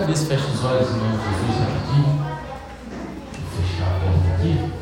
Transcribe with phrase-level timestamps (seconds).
[0.00, 2.20] cabeça fecha os olhos em nome de Jesus rapidinho.
[3.32, 4.72] Vou fechar a porta aqui.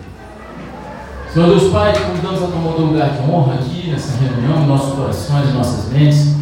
[1.33, 5.55] Senhor Deus Pai, convidamos a tomar o lugar de honra aqui nessa reunião, nossos corações,
[5.55, 6.35] nossas mentes.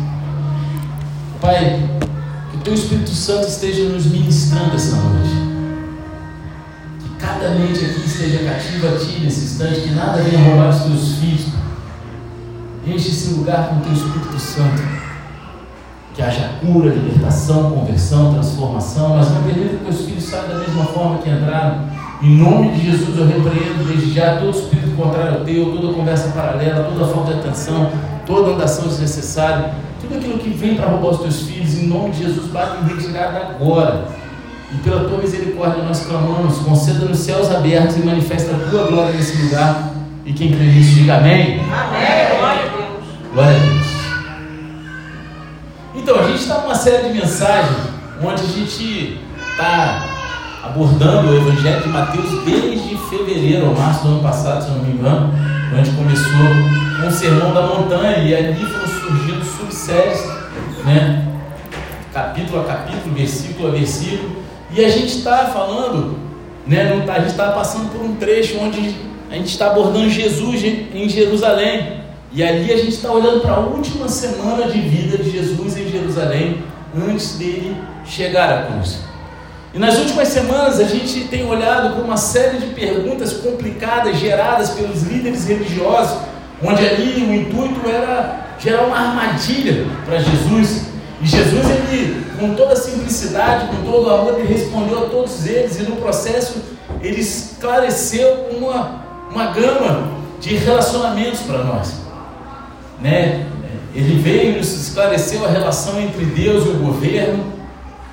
[1.39, 1.87] Pai,
[2.51, 5.35] que o Teu Espírito Santo esteja nos ministrando essa noite.
[7.01, 10.83] Que cada mente aqui esteja cativa a Ti nesse instante, que nada venha roubar os
[10.83, 11.47] Teus filhos.
[12.87, 15.02] Enche esse lugar com o Teu Espírito Santo
[16.15, 20.85] que haja cura, libertação, conversão, transformação, mas não permita que os filhos saiam da mesma
[20.87, 21.87] forma que entraram.
[22.23, 26.29] Em nome de Jesus eu repreendo desde já todo espírito contrário ao teu, toda conversa
[26.29, 27.91] paralela, toda falta de atenção,
[28.27, 32.25] toda andação desnecessária, tudo aquilo que vem para roubar os teus filhos, em nome de
[32.25, 34.05] Jesus, bate em retirada agora.
[34.73, 39.13] E pela tua misericórdia nós clamamos, conceda nos céus abertos e manifesta a tua glória
[39.13, 39.93] nesse lugar.
[40.25, 41.61] E quem crê nisso, diga amém.
[41.61, 42.39] Amém.
[42.39, 43.33] Glória a Deus.
[43.35, 43.82] Glória a Deus.
[46.03, 47.77] Então, a gente está numa série de mensagens
[48.21, 49.21] onde a gente
[49.53, 50.05] está
[50.65, 54.95] abordando o Evangelho de Mateus desde fevereiro ou março do ano passado, se não me
[54.95, 55.33] engano,
[55.71, 60.27] quando a gente começou com o Sermão da Montanha e ali foram surgindo subséries,
[60.85, 61.25] né?
[62.13, 66.19] capítulo a capítulo, versículo a versículo, e a gente está falando,
[66.67, 67.01] né?
[67.09, 68.97] a gente está passando por um trecho onde
[69.31, 72.02] a gente está abordando Jesus em Jerusalém.
[72.35, 75.87] E ali a gente está olhando para a última semana de vida de Jesus em
[75.91, 76.65] Jerusalém,
[76.97, 79.01] antes dele chegar à cruz.
[79.75, 84.71] E nas últimas semanas a gente tem olhado para uma série de perguntas complicadas geradas
[84.71, 86.21] pelos líderes religiosos,
[86.65, 90.87] onde ali o intuito era gerar uma armadilha para Jesus.
[91.21, 95.47] E Jesus, ele, com toda a simplicidade, com todo o amor, ele respondeu a todos
[95.47, 96.63] eles, e no processo
[97.03, 102.03] ele esclareceu uma, uma gama de relacionamentos para nós
[103.03, 103.47] né?
[103.95, 107.45] Ele veio e nos esclareceu a relação entre Deus e o governo,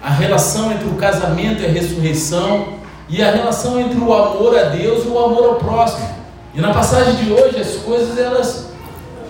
[0.01, 4.63] a relação entre o casamento e a ressurreição, e a relação entre o amor a
[4.63, 6.07] Deus e o amor ao próximo.
[6.53, 8.69] E na passagem de hoje as coisas elas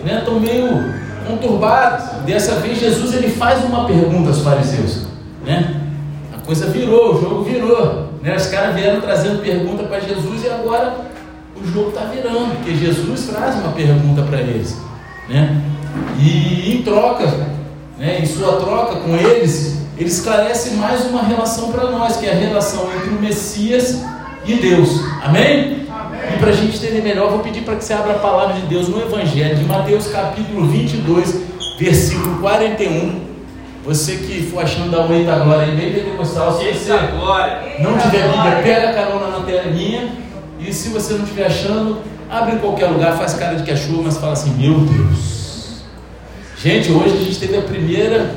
[0.03, 0.93] né, estão meio
[1.27, 2.23] conturbadas.
[2.25, 5.05] Dessa vez Jesus ele faz uma pergunta aos fariseus,
[5.45, 5.81] né?
[6.35, 8.35] A coisa virou, o jogo virou, né?
[8.35, 10.97] Os caras vieram trazendo pergunta para Jesus e agora
[11.55, 14.88] o jogo está virando, porque Jesus traz uma pergunta para eles.
[15.29, 15.61] Né?
[16.19, 17.27] E em troca,
[17.97, 22.31] né, em sua troca com eles, ele esclarece mais uma relação para nós, que é
[22.31, 24.01] a relação entre o Messias
[24.45, 25.01] e Deus.
[25.23, 25.85] Amém?
[25.89, 26.35] Amém.
[26.35, 28.61] E para a gente entender melhor, vou pedir para que você abra a palavra de
[28.67, 31.41] Deus no Evangelho de Mateus, capítulo 22,
[31.77, 33.29] versículo 41.
[33.85, 36.91] Você que for achando da Oi da Glória aí, bem pentecostal, se você
[37.79, 40.09] não tiver Bíblia, pega a carona na telinha.
[40.59, 43.75] E se você não estiver achando, abre em qualquer lugar, faz cara de que é
[43.75, 45.81] chuva, mas fala assim: Meu Deus.
[46.57, 48.35] Gente, hoje a gente teve a primeira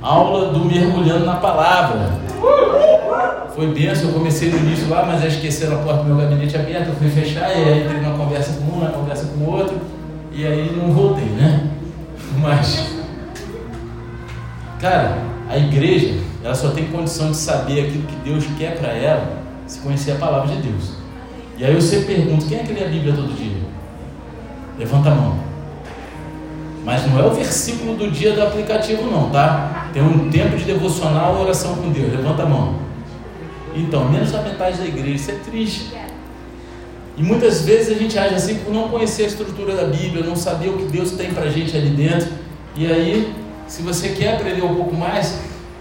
[0.00, 2.18] aula do mergulhando na palavra.
[3.54, 6.90] Foi benção, eu comecei no início lá, mas esqueceram a porta do meu gabinete aberta,
[6.90, 9.76] eu fui fechar, e aí entrei numa conversa com um, na conversa com o outro,
[10.32, 11.68] e aí não voltei, né?
[12.40, 12.94] Mas,
[14.80, 15.18] cara,
[15.50, 19.26] a igreja, ela só tem condição de saber aquilo que Deus quer para ela
[19.66, 20.97] se conhecer a palavra de Deus.
[21.58, 23.56] E aí você pergunta: quem é que lê a Bíblia todo dia?
[24.78, 25.36] Levanta a mão.
[26.84, 29.90] Mas não é o versículo do dia do aplicativo, não, tá?
[29.92, 32.12] Tem um tempo de devocional, oração com Deus.
[32.12, 32.76] Levanta a mão.
[33.74, 35.92] Então, menos da metade da igreja, isso é triste.
[37.16, 40.36] E muitas vezes a gente age assim por não conhecer a estrutura da Bíblia, não
[40.36, 42.28] saber o que Deus tem pra gente ali dentro.
[42.76, 43.34] E aí,
[43.66, 45.40] se você quer aprender um pouco mais,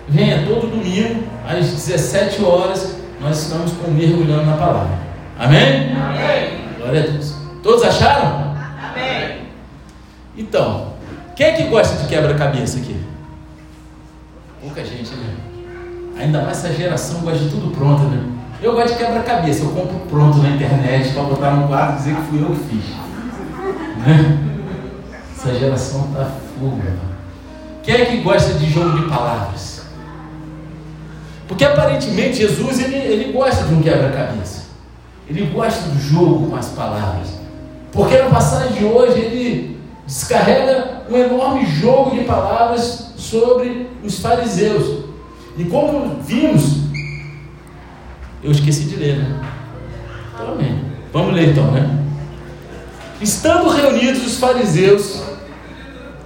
[0.09, 5.06] venha todo domingo, às 17 horas, nós estamos com mergulhando na palavra.
[5.39, 5.95] Amém?
[5.95, 6.59] Amém.
[6.77, 7.35] Glória a Deus.
[7.61, 8.55] Todos acharam?
[8.91, 9.43] Amém.
[10.35, 10.93] Então,
[11.35, 12.99] quem é que gosta de quebra-cabeça aqui?
[14.61, 15.35] Pouca gente, né?
[16.19, 18.23] Ainda mais essa geração gosta de tudo pronto, né?
[18.61, 22.15] Eu gosto de quebra-cabeça, eu compro pronto na internet para botar no quarto e dizer
[22.15, 22.85] que fui eu que fiz.
[23.97, 24.39] Né?
[25.35, 26.81] Essa geração tá fogo.
[27.83, 29.85] Quem é que gosta de jogo de palavras?
[31.47, 34.66] Porque aparentemente Jesus ele, ele gosta de um quebra-cabeça.
[35.29, 37.27] Ele gosta do jogo com as palavras.
[37.91, 45.05] Porque na passagem de hoje ele descarrega um enorme jogo de palavras sobre os fariseus.
[45.57, 46.87] E como vimos,
[48.43, 49.41] eu esqueci de ler, né?
[50.33, 50.79] Então, amém.
[51.11, 52.05] Vamos ler então, né?
[53.19, 55.23] Estando reunidos os fariseus,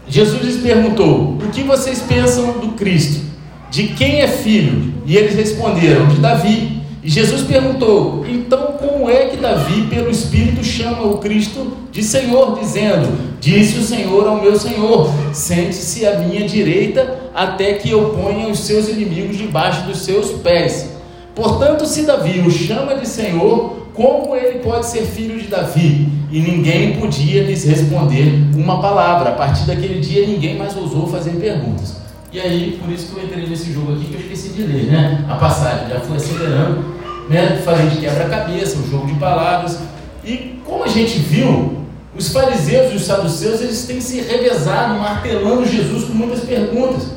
[0.07, 3.25] Jesus lhes perguntou: O que vocês pensam do Cristo?
[3.69, 4.94] De quem é filho?
[5.06, 6.81] E eles responderam: De Davi.
[7.03, 13.09] Jesus perguntou: então como é que Davi, pelo Espírito, chama o Cristo de Senhor, dizendo:
[13.39, 18.59] Disse o Senhor ao meu Senhor: Sente-se à minha direita até que eu ponha os
[18.59, 20.92] seus inimigos debaixo dos seus pés.
[21.33, 26.07] Portanto, se Davi o chama de Senhor, como ele pode ser filho de Davi?
[26.31, 29.31] E ninguém podia lhes responder uma palavra.
[29.31, 32.00] A partir daquele dia, ninguém mais ousou fazer perguntas.
[32.33, 34.86] E aí, por isso que eu entrei nesse jogo aqui, que eu esqueci de ler,
[34.86, 35.25] né?
[35.30, 36.86] A passagem, já fui acelerando,
[37.30, 37.62] né?
[37.66, 39.80] Falei de quebra-cabeça, um jogo de palavras.
[40.24, 41.81] E como a gente viu,
[42.16, 47.07] os fariseus e os saduceus, eles têm se revezado, martelando Jesus com muitas perguntas.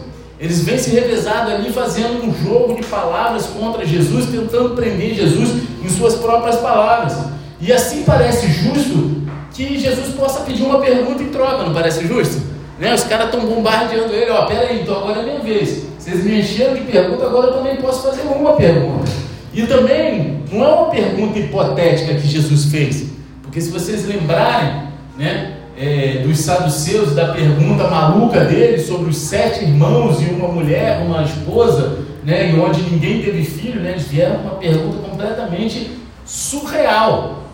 [0.40, 5.62] Eles vêm se revezado ali fazendo um jogo de palavras contra Jesus, tentando prender Jesus
[5.81, 7.17] em suas próprias palavras.
[7.60, 9.22] E assim parece justo
[9.52, 12.53] que Jesus possa pedir uma pergunta em troca, não parece justo?
[12.78, 12.94] Né?
[12.94, 15.84] Os caras estão bombardeando ele, ó, peraí, então agora é minha vez.
[15.98, 19.10] Vocês me encheram de pergunta, agora eu também posso fazer uma pergunta.
[19.52, 23.06] E também não é uma pergunta hipotética que Jesus fez,
[23.42, 24.82] porque se vocês lembrarem,
[25.16, 31.02] né, é, dos saduceus, da pergunta maluca dele sobre os sete irmãos e uma mulher,
[31.02, 35.90] uma esposa, né, e onde ninguém teve filho, né, eles vieram com uma pergunta completamente
[36.24, 37.44] surreal.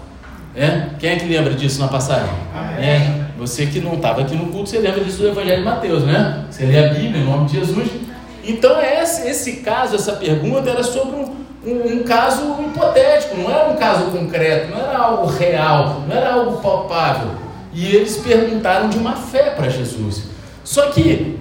[0.55, 0.91] Né?
[0.99, 2.31] Quem é que lembra disso na passagem?
[2.79, 6.05] É, você que não estava aqui no culto, você lembra disso do Evangelho de Mateus,
[6.05, 6.45] né?
[6.51, 7.89] Você lê a Bíblia em nome de Jesus.
[8.45, 13.71] Então, esse, esse caso, essa pergunta era sobre um, um, um, caso hipotético, não era
[13.71, 17.31] um caso concreto, não era algo real, não era algo palpável.
[17.73, 20.25] E eles perguntaram de uma fé para Jesus.
[20.63, 21.39] Só que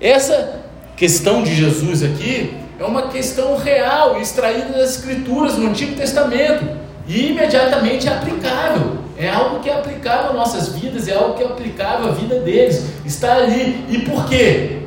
[0.00, 0.62] essa
[0.96, 6.66] questão de Jesus aqui é uma questão real, extraída das Escrituras no Antigo Testamento
[7.06, 9.07] e imediatamente aplicável.
[9.18, 12.36] É algo que é aplicável às nossas vidas, é algo que é aplicável à vida
[12.36, 12.84] deles.
[13.04, 13.84] Está ali.
[13.88, 14.78] E por quê?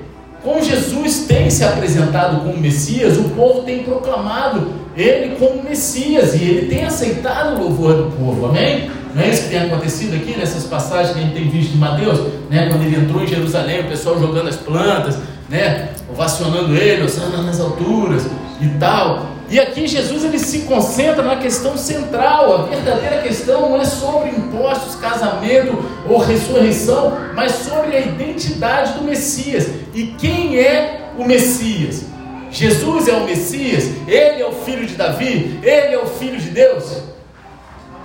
[0.44, 6.44] Como Jesus tem se apresentado como Messias, o povo tem proclamado ele como Messias e
[6.44, 8.90] ele tem aceitado o louvor do povo, amém?
[9.14, 11.78] Não é isso que tem acontecido aqui nessas passagens que a gente tem visto de
[11.78, 12.20] Mateus,
[12.50, 12.70] né?
[12.70, 15.18] Quando ele entrou em Jerusalém, o pessoal jogando as plantas,
[15.50, 15.90] né?
[16.10, 18.26] Ovacionando ele, osando nas alturas
[18.62, 19.26] e tal.
[19.52, 22.56] E aqui Jesus ele se concentra na questão central.
[22.56, 25.78] A verdadeira questão não é sobre impostos, casamento
[26.08, 29.68] ou ressurreição, mas sobre a identidade do Messias.
[29.94, 32.06] E quem é o Messias?
[32.50, 33.90] Jesus é o Messias?
[34.08, 35.60] Ele é o filho de Davi?
[35.62, 37.02] Ele é o filho de Deus?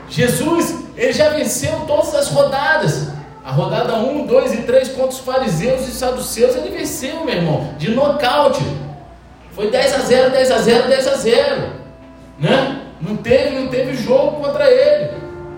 [0.09, 3.11] Jesus, ele já venceu todas as rodadas.
[3.45, 7.73] A rodada 1, 2 e 3 contra os fariseus e saduceus, ele venceu, meu irmão,
[7.79, 8.65] de nocaute.
[9.57, 11.63] Foi 10 a 0, 10 a 0, 10 a 0.
[12.39, 12.83] Né?
[13.01, 15.13] Não teve, não teve jogo contra ele.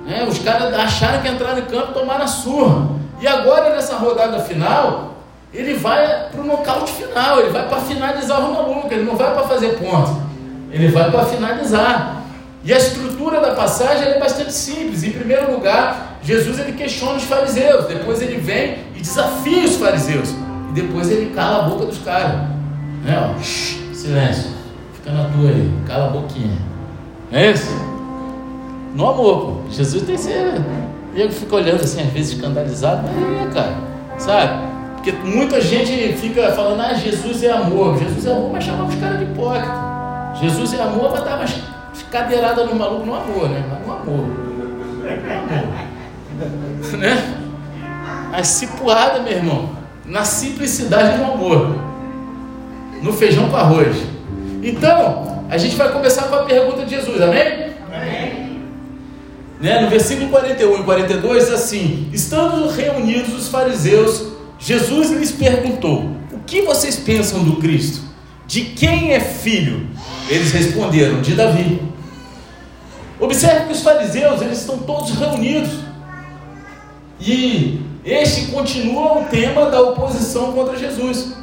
[0.06, 0.24] Né?
[0.26, 2.90] Os caras acharam que entraram em campo e tomaram a surra.
[3.20, 5.16] E agora nessa rodada final,
[5.52, 9.34] ele vai para o nocaute final, ele vai para finalizar o maluco, ele não vai
[9.34, 10.22] para fazer ponto.
[10.70, 12.22] Ele vai para finalizar.
[12.62, 15.02] E a estrutura da passagem é bastante simples.
[15.02, 20.30] Em primeiro lugar, Jesus ele questiona os fariseus, depois ele vem e desafia os fariseus,
[20.70, 22.42] e depois ele cala a boca dos caras.
[23.02, 23.34] Né?
[23.98, 24.52] Silêncio.
[24.94, 25.72] Fica na tua aí.
[25.84, 26.56] Cala a boquinha.
[27.32, 27.72] É isso?
[28.94, 29.70] No amor, pô.
[29.70, 30.54] Jesus tem ser.
[31.16, 33.74] Eu fico olhando assim, às vezes escandalizado, mas é, cara.
[34.16, 34.68] Sabe?
[34.94, 37.98] Porque muita gente fica falando, ah, Jesus é amor.
[37.98, 39.88] Jesus é amor, mas chamava os caras de hipócrita.
[40.40, 41.44] Jesus é amor, mas dar
[42.08, 43.64] cadeirada no maluco no amor, né?
[43.68, 44.26] Mas no amor.
[44.26, 45.08] No
[46.94, 46.98] amor.
[46.98, 47.34] né?
[48.32, 49.70] A cipuada, meu irmão.
[50.06, 51.87] Na simplicidade do amor
[53.02, 53.96] no feijão com arroz.
[54.62, 57.72] Então, a gente vai começar com a pergunta de Jesus, amém?
[57.92, 58.60] Amém.
[59.60, 59.80] Né?
[59.80, 66.62] No versículo 41 e 42, assim: Estando reunidos os fariseus, Jesus lhes perguntou: O que
[66.62, 68.02] vocês pensam do Cristo?
[68.46, 69.86] De quem é filho?
[70.28, 71.82] Eles responderam: De Davi.
[73.20, 75.70] Observe que os fariseus eles estão todos reunidos.
[77.20, 81.37] E este continua o tema da oposição contra Jesus.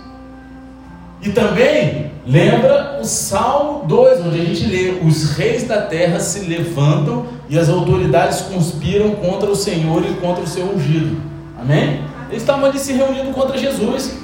[1.25, 6.41] E também lembra o Salmo 2, onde a gente lê: Os reis da terra se
[6.41, 11.20] levantam e as autoridades conspiram contra o Senhor e contra o seu ungido.
[11.60, 12.03] Amém?
[12.29, 14.15] Eles estavam ali se reunindo contra Jesus.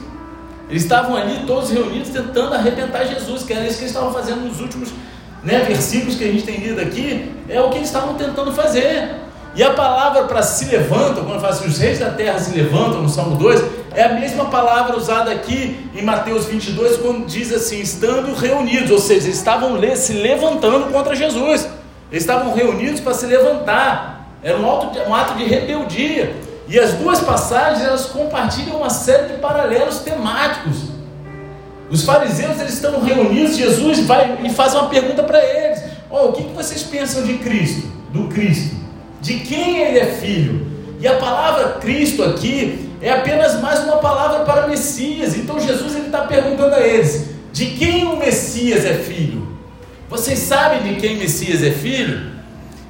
[0.70, 4.48] Eles estavam ali todos reunidos tentando arrebentar Jesus, que era isso que eles estavam fazendo
[4.48, 4.90] nos últimos
[5.44, 7.32] né, versículos que a gente tem lido aqui.
[7.50, 9.16] É o que eles estavam tentando fazer.
[9.56, 13.02] E a palavra para se levantam, quando fala assim, os reis da terra se levantam,
[13.02, 17.80] no Salmo 2, é a mesma palavra usada aqui em Mateus 22, quando diz assim,
[17.80, 21.68] estando reunidos, ou seja, estavam se levantando contra Jesus,
[22.12, 26.36] eles estavam reunidos para se levantar, era um ato, um ato de rebeldia.
[26.68, 30.78] E as duas passagens elas compartilham uma série de paralelos temáticos.
[31.90, 36.34] Os fariseus eles estão reunidos, Jesus vai e faz uma pergunta para eles: oh, o
[36.34, 37.92] que, que vocês pensam de Cristo?
[38.14, 38.82] Do Cristo?
[39.22, 40.68] de quem ele é filho.
[41.00, 45.36] E a palavra Cristo aqui é apenas mais uma palavra para Messias.
[45.36, 49.48] Então Jesus está perguntando a eles: de quem o Messias é filho?
[50.10, 52.32] Vocês sabem de quem Messias é filho?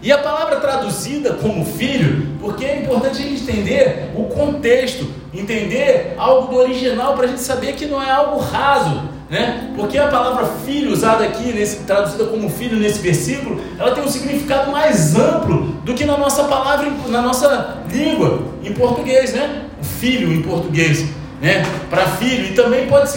[0.01, 6.15] E a palavra traduzida como filho, porque é importante a gente entender o contexto, entender
[6.18, 9.72] algo do original para a gente saber que não é algo raso, né?
[9.75, 14.08] Porque a palavra filho usada aqui, nesse, traduzida como filho nesse versículo, ela tem um
[14.08, 19.65] significado mais amplo do que na nossa palavra, na nossa língua, em português, né?
[20.01, 21.05] O filho em português,
[21.39, 21.63] né?
[21.88, 23.08] Para filho e também pode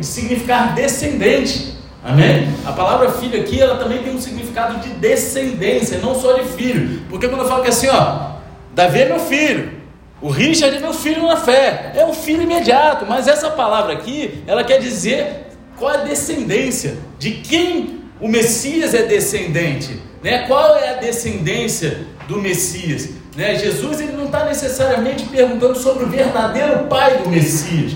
[0.00, 1.74] significar, descendente.
[2.04, 2.48] Amém?
[2.64, 7.02] A palavra filho aqui, ela também tem um significado de descendência, não só de filho.
[7.10, 8.34] Porque quando eu falo que é assim, ó,
[8.72, 9.72] Davi é meu filho,
[10.22, 14.44] o Richard é meu filho na fé, é um filho imediato, mas essa palavra aqui,
[14.46, 20.46] ela quer dizer qual é a descendência, de quem o Messias é descendente, né?
[20.46, 23.08] Qual é a descendência do Messias?
[23.38, 23.54] Né?
[23.54, 27.92] Jesus ele não está necessariamente perguntando sobre o verdadeiro pai do Messias,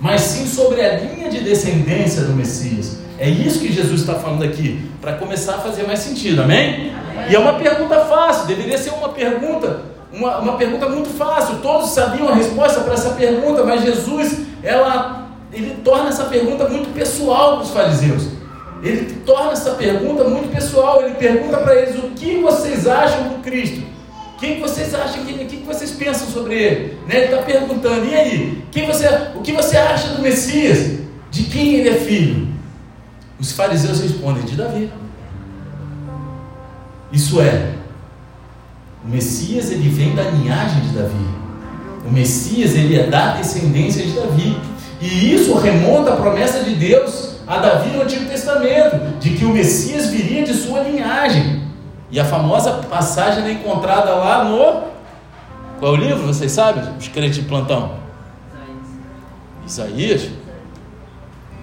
[0.00, 2.96] mas sim sobre a linha de descendência do Messias.
[3.18, 6.94] É isso que Jesus está falando aqui, para começar a fazer mais sentido, amém?
[7.10, 7.30] amém?
[7.30, 11.56] E é uma pergunta fácil, deveria ser uma pergunta, uma, uma pergunta muito fácil.
[11.56, 16.90] Todos sabiam a resposta para essa pergunta, mas Jesus, ela, ele torna essa pergunta muito
[16.94, 18.28] pessoal para os fariseus.
[18.82, 21.02] Ele torna essa pergunta muito pessoal.
[21.02, 23.95] Ele pergunta para eles o que vocês acham do Cristo.
[24.38, 26.98] Quem vocês acham que, que vocês pensam sobre ele?
[27.06, 27.16] Né?
[27.16, 28.64] Ele está perguntando, e aí?
[28.70, 31.00] Quem você, o que você acha do Messias?
[31.30, 32.48] De quem ele é filho?
[33.40, 34.90] Os fariseus respondem: de Davi.
[37.12, 37.72] Isso é,
[39.04, 41.26] o Messias ele vem da linhagem de Davi.
[42.04, 44.58] O Messias ele é da descendência de Davi.
[45.00, 49.50] E isso remonta à promessa de Deus a Davi no Antigo Testamento, de que o
[49.50, 51.62] Messias viria de sua linhagem.
[52.10, 54.84] E a famosa passagem é encontrada lá no.
[55.80, 56.26] Qual é o livro?
[56.26, 56.84] Vocês sabem?
[56.98, 57.94] Os crentes de plantão.
[59.66, 60.28] Isaías.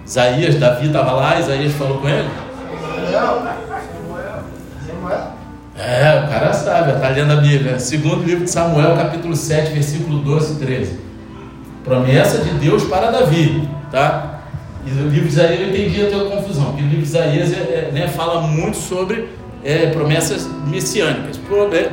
[0.04, 2.28] Isaías, Davi estava lá, Isaías falou com ele.
[5.76, 7.78] É, o cara sabe, está lendo a Bíblia.
[7.80, 11.00] Segundo livro de Samuel, capítulo 7, versículo 12 e 13.
[11.82, 14.40] Promessa de Deus para Davi, tá?
[14.86, 17.52] E o livro de Isaías eu entendi a tua confusão, porque o livro de Isaías
[17.52, 19.28] é, é, né, fala muito sobre
[19.64, 21.40] é, promessas messiânicas.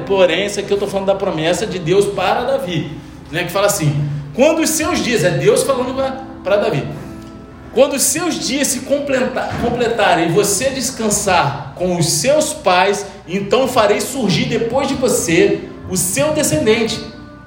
[0.05, 2.91] Porém, isso aqui eu estou falando da promessa de Deus para Davi,
[3.31, 3.95] né, que fala assim:
[4.35, 5.95] quando os seus dias, é Deus falando
[6.43, 6.85] para Davi,
[7.73, 14.01] quando os seus dias se completarem e você descansar com os seus pais, então farei
[14.01, 16.99] surgir depois de você o seu descendente,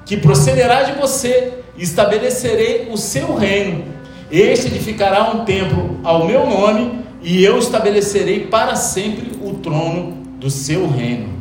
[0.05, 3.85] que procederá de você, e estabelecerei o seu reino.
[4.31, 9.34] Este edificará um templo ao meu nome, e eu estabelecerei para sempre
[9.65, 11.33] trono do seu reino.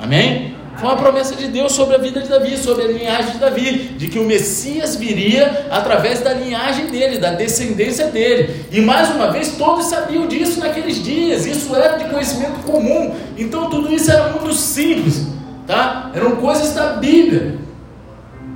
[0.00, 0.54] Amém?
[0.76, 3.72] Foi uma promessa de Deus sobre a vida de Davi, sobre a linhagem de Davi,
[3.98, 8.66] de que o Messias viria através da linhagem dele, da descendência dele.
[8.70, 13.14] E mais uma vez, todos sabiam disso naqueles dias, isso era de conhecimento comum.
[13.36, 15.26] Então tudo isso era muito simples,
[15.66, 16.10] tá?
[16.14, 17.58] Eram coisas da Bíblia.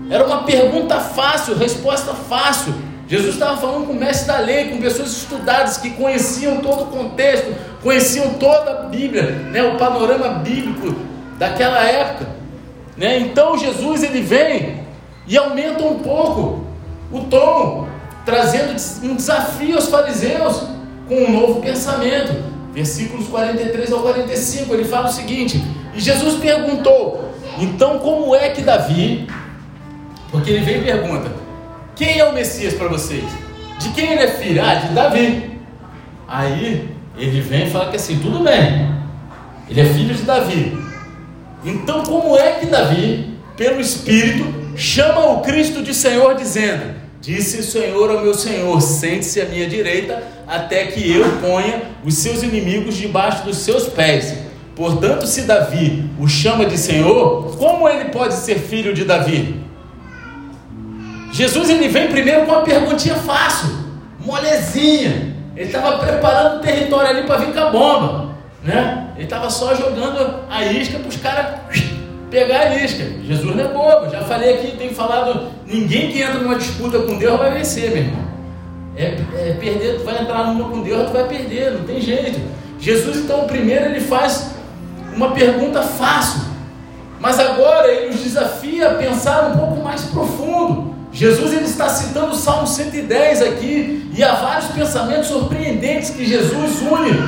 [0.09, 2.73] Era uma pergunta fácil, resposta fácil.
[3.08, 6.86] Jesus estava falando com o mestre da lei, com pessoas estudadas que conheciam todo o
[6.86, 10.94] contexto, conheciam toda a Bíblia, né, o panorama bíblico
[11.38, 12.26] daquela época.
[12.96, 13.18] Né?
[13.18, 14.80] Então Jesus ele vem
[15.26, 16.64] e aumenta um pouco
[17.12, 17.86] o tom,
[18.25, 20.64] trazendo um desafio aos fariseus
[21.08, 22.56] com um novo pensamento.
[22.72, 25.62] Versículos 43 ao 45, ele fala o seguinte:
[25.94, 29.28] E Jesus perguntou: Então como é que Davi,
[30.30, 31.45] porque ele vem e pergunta:
[31.96, 33.24] Quem é o Messias para vocês?
[33.80, 34.62] De quem ele é filho?
[34.62, 35.58] Ah, de Davi.
[36.28, 36.88] Aí
[37.18, 38.88] ele vem e fala que assim, tudo bem,
[39.68, 40.86] ele é filho de Davi,
[41.66, 47.62] então, como é que Davi, pelo Espírito, chama o Cristo de Senhor, dizendo: Disse o
[47.64, 52.96] Senhor ao meu Senhor: Sente-se à minha direita, até que eu ponha os seus inimigos
[52.96, 54.32] debaixo dos seus pés.
[54.76, 59.65] Portanto, se Davi o chama de Senhor, como ele pode ser filho de Davi?
[61.33, 63.68] Jesus ele vem primeiro com uma perguntinha fácil,
[64.21, 65.35] molezinha.
[65.56, 68.28] Ele estava preparando o território ali para vir com a bomba,
[68.62, 69.09] né?
[69.16, 71.47] Ele estava só jogando a isca para os caras
[72.30, 73.04] pegar a isca.
[73.25, 74.11] Jesus não é bobo.
[74.11, 77.99] Já falei aqui, tenho falado, ninguém que entra numa disputa com Deus vai vencer, meu
[77.99, 78.26] irmão.
[78.97, 82.40] É, é perder, tu vai entrar numa com Deus, tu vai perder, não tem jeito.
[82.78, 84.50] Jesus, então, primeiro ele faz
[85.14, 86.42] uma pergunta fácil,
[87.18, 90.86] mas agora ele nos desafia a pensar um pouco mais profundo.
[91.16, 96.82] Jesus ele está citando o Salmo 110 aqui, e há vários pensamentos surpreendentes que Jesus
[96.82, 97.18] une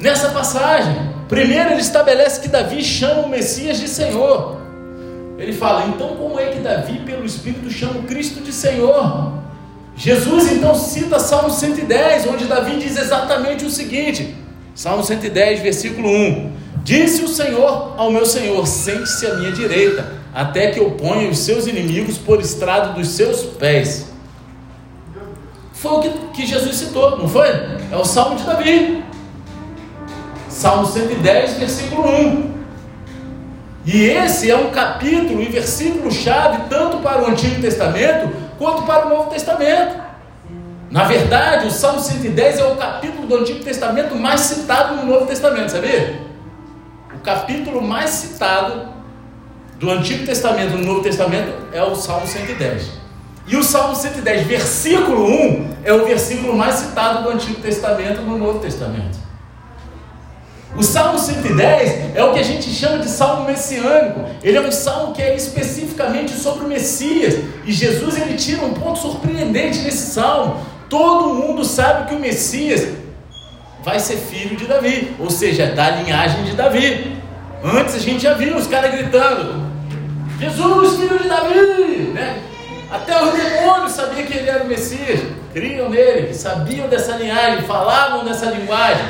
[0.00, 0.96] nessa passagem.
[1.28, 4.56] Primeiro, ele estabelece que Davi chama o Messias de Senhor.
[5.38, 9.34] Ele fala: então, como é que Davi, pelo Espírito, chama o Cristo de Senhor?
[9.96, 14.34] Jesus então cita Salmo 110, onde Davi diz exatamente o seguinte:
[14.74, 20.04] Salmo 110, versículo 1: Disse o Senhor ao meu Senhor: Sente-se à minha direita,
[20.36, 24.12] até que eu ponha os seus inimigos por estrado dos seus pés.
[25.72, 27.48] Foi o que, que Jesus citou, não foi?
[27.90, 29.02] É o Salmo de Davi.
[30.50, 32.54] Salmo 110, versículo 1.
[33.86, 39.06] E esse é um capítulo e versículo chave tanto para o Antigo Testamento quanto para
[39.06, 39.98] o Novo Testamento.
[40.90, 45.24] Na verdade, o Salmo 110 é o capítulo do Antigo Testamento mais citado no Novo
[45.24, 46.20] Testamento, sabia?
[47.14, 48.95] O capítulo mais citado
[49.78, 53.06] do Antigo Testamento no Novo Testamento é o Salmo 110.
[53.46, 58.36] E o Salmo 110, versículo 1, é o versículo mais citado do Antigo Testamento no
[58.36, 59.18] Novo Testamento.
[60.76, 64.20] O Salmo 110 é o que a gente chama de salmo messiânico.
[64.42, 67.38] Ele é um salmo que é especificamente sobre o Messias.
[67.64, 70.60] E Jesus ele tira um ponto surpreendente nesse salmo.
[70.90, 72.88] Todo mundo sabe que o Messias
[73.82, 77.16] vai ser filho de Davi, ou seja, da linhagem de Davi.
[77.64, 79.65] Antes a gente já viu os caras gritando:
[80.38, 82.12] Jesus, filho de Davi!
[82.12, 82.42] Né?
[82.90, 85.20] Até os demônios sabiam que ele era o Messias,
[85.52, 89.06] criam nele, sabiam dessa linhagem, falavam dessa linguagem.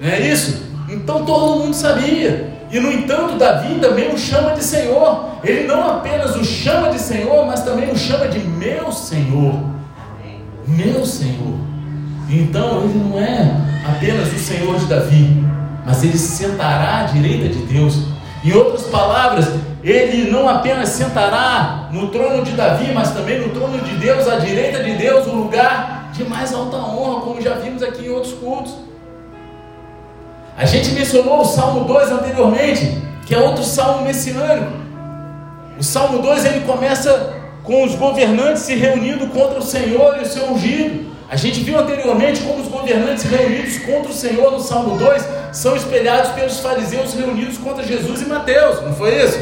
[0.00, 0.62] Não é isso?
[0.88, 2.58] Então todo mundo sabia.
[2.70, 5.30] E no entanto, Davi também o chama de Senhor.
[5.42, 9.54] Ele não apenas o chama de Senhor, mas também o chama de meu Senhor.
[10.66, 11.58] Meu Senhor.
[12.28, 13.56] Então ele não é
[13.88, 15.44] apenas o Senhor de Davi,
[15.84, 18.04] mas ele sentará à direita de Deus.
[18.44, 19.48] Em outras palavras,
[19.82, 24.36] ele não apenas sentará no trono de Davi, mas também no trono de Deus, à
[24.36, 28.34] direita de Deus, o lugar de mais alta honra, como já vimos aqui em outros
[28.34, 28.74] cultos.
[30.56, 34.72] A gente mencionou o Salmo 2 anteriormente, que é outro salmo messiânico.
[35.78, 40.26] O Salmo 2 ele começa com os governantes se reunindo contra o Senhor e o
[40.26, 41.08] seu ungido.
[41.30, 45.76] A gente viu anteriormente como os governantes reunidos contra o Senhor no Salmo 2 são
[45.76, 49.38] espelhados pelos fariseus reunidos contra Jesus e Mateus, não foi isso?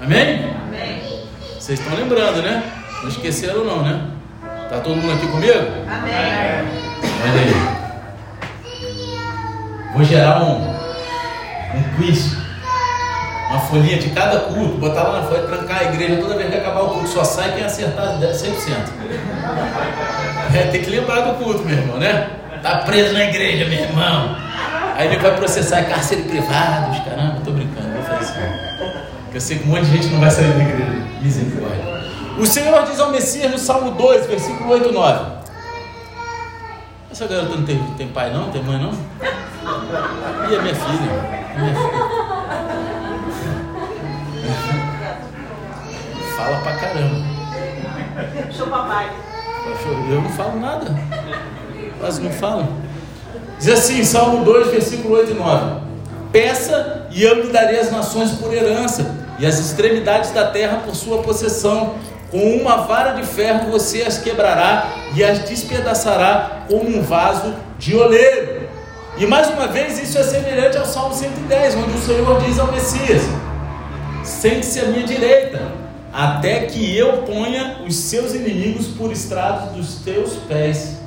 [0.00, 0.54] Amém?
[0.66, 1.26] Amém.
[1.58, 2.62] Vocês estão lembrando, né?
[3.02, 4.00] Não esqueceram não, né?
[4.70, 5.58] Tá todo mundo aqui comigo?
[5.88, 6.78] Amém.
[7.22, 7.78] Olha aí.
[9.94, 10.70] Vou gerar um,
[11.74, 12.36] um quiz,
[13.50, 16.56] uma folhinha de cada culto, botar lá na folha, trancar a igreja toda vez que
[16.56, 18.28] acabar o culto, só sai quem acertar 100%.
[20.54, 22.30] É, tem que lembrar do culto, meu irmão, né?
[22.62, 24.36] Tá preso na igreja, meu irmão.
[24.96, 28.32] Aí ele vai processar cárcere privado, os caramba, tô brincando, vou fazer isso.
[29.24, 31.06] Porque eu sei que um monte de gente não vai sair da igreja.
[31.22, 31.84] Misericórdia.
[32.38, 35.38] O Senhor diz ao Messias no Salmo 2, versículo 8 e 9.
[37.12, 38.50] Essa garota não tem, tem pai não?
[38.50, 38.90] Tem mãe não?
[38.90, 41.12] E a minha filha?
[41.54, 42.08] A minha filha.
[46.36, 47.16] Fala pra caramba.
[48.50, 49.08] Sou papai.
[50.10, 50.86] Eu não falo nada.
[52.00, 52.66] Quase não falo.
[53.56, 55.80] Diz assim, Salmo 2, versículo 8 e 9:
[56.32, 60.94] Peça e eu lhe darei as nações por herança, e as extremidades da terra por
[60.94, 61.94] sua possessão.
[62.30, 67.96] Com uma vara de ferro você as quebrará e as despedaçará como um vaso de
[67.96, 68.68] oleiro.
[69.16, 72.70] E mais uma vez, isso é semelhante ao Salmo 110, onde o Senhor diz ao
[72.70, 73.22] Messias:
[74.22, 75.72] Sente-se à minha direita,
[76.12, 80.98] até que eu ponha os seus inimigos por estrados dos teus pés.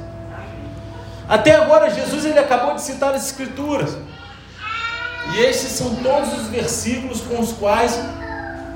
[1.29, 3.95] Até agora, Jesus ele acabou de citar as Escrituras,
[5.33, 7.97] e estes são todos os versículos com os quais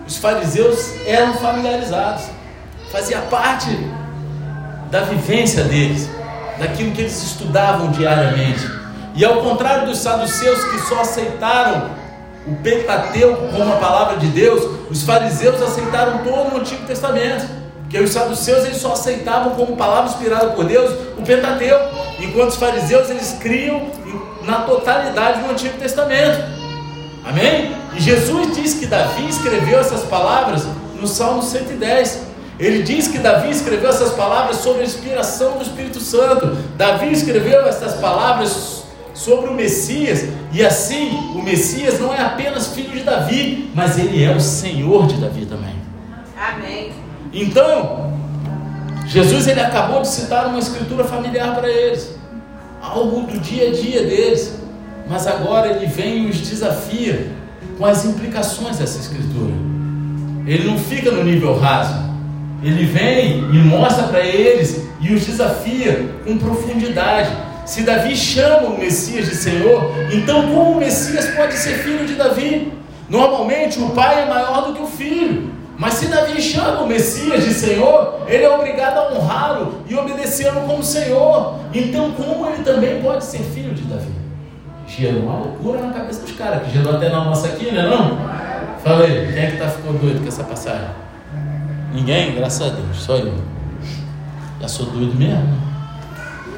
[0.08, 2.26] os fariseus eram familiarizados,
[2.92, 3.70] fazia parte
[4.92, 6.10] da vivência deles,
[6.60, 8.66] daquilo que eles estudavam diariamente.
[9.16, 11.90] E ao contrário dos saduceus que só aceitaram
[12.46, 17.46] o Pentateuco como a palavra de Deus, os fariseus aceitaram todo o Antigo Testamento.
[17.82, 22.58] Porque os saduceus eles só aceitavam como palavra inspirada por Deus o Pentateuco, enquanto os
[22.58, 23.90] fariseus eles criam
[24.44, 26.65] na totalidade do Antigo Testamento.
[27.26, 27.76] Amém?
[27.96, 30.64] E Jesus diz que Davi escreveu essas palavras
[31.00, 32.26] no Salmo 110.
[32.60, 36.56] Ele diz que Davi escreveu essas palavras sob a inspiração do Espírito Santo.
[36.78, 38.84] Davi escreveu essas palavras
[39.14, 44.22] sobre o Messias, e assim o Messias não é apenas filho de Davi, mas ele
[44.24, 45.74] é o Senhor de Davi também.
[46.38, 46.92] Amém.
[47.32, 48.14] Então,
[49.08, 52.14] Jesus ele acabou de citar uma escritura familiar para eles,
[52.82, 54.54] algo do dia a dia deles,
[55.08, 57.32] mas agora ele vem e os desafia
[57.78, 59.54] com as implicações dessa escritura.
[60.46, 61.96] Ele não fica no nível raso,
[62.64, 68.78] ele vem e mostra para eles e os desafia com profundidade se Davi chama o
[68.78, 72.72] Messias de Senhor, então como o Messias pode ser filho de Davi?
[73.10, 75.52] Normalmente o pai é maior do que o filho.
[75.78, 80.62] Mas se Davi chama o Messias de Senhor, ele é obrigado a honrá-lo e obedecê-lo
[80.62, 81.56] como Senhor.
[81.74, 84.12] Então, como ele também pode ser filho de Davi?
[84.88, 87.84] Gerou uma loucura na cabeça dos caras, que gerou até na nossa aqui, né?
[87.84, 88.18] Não?
[88.84, 90.90] Fala aí, quem é que tá, ficou doido com essa passagem?
[91.94, 92.36] Ninguém?
[92.36, 93.34] Graças a Deus, só eu.
[94.62, 95.66] Já sou doido mesmo.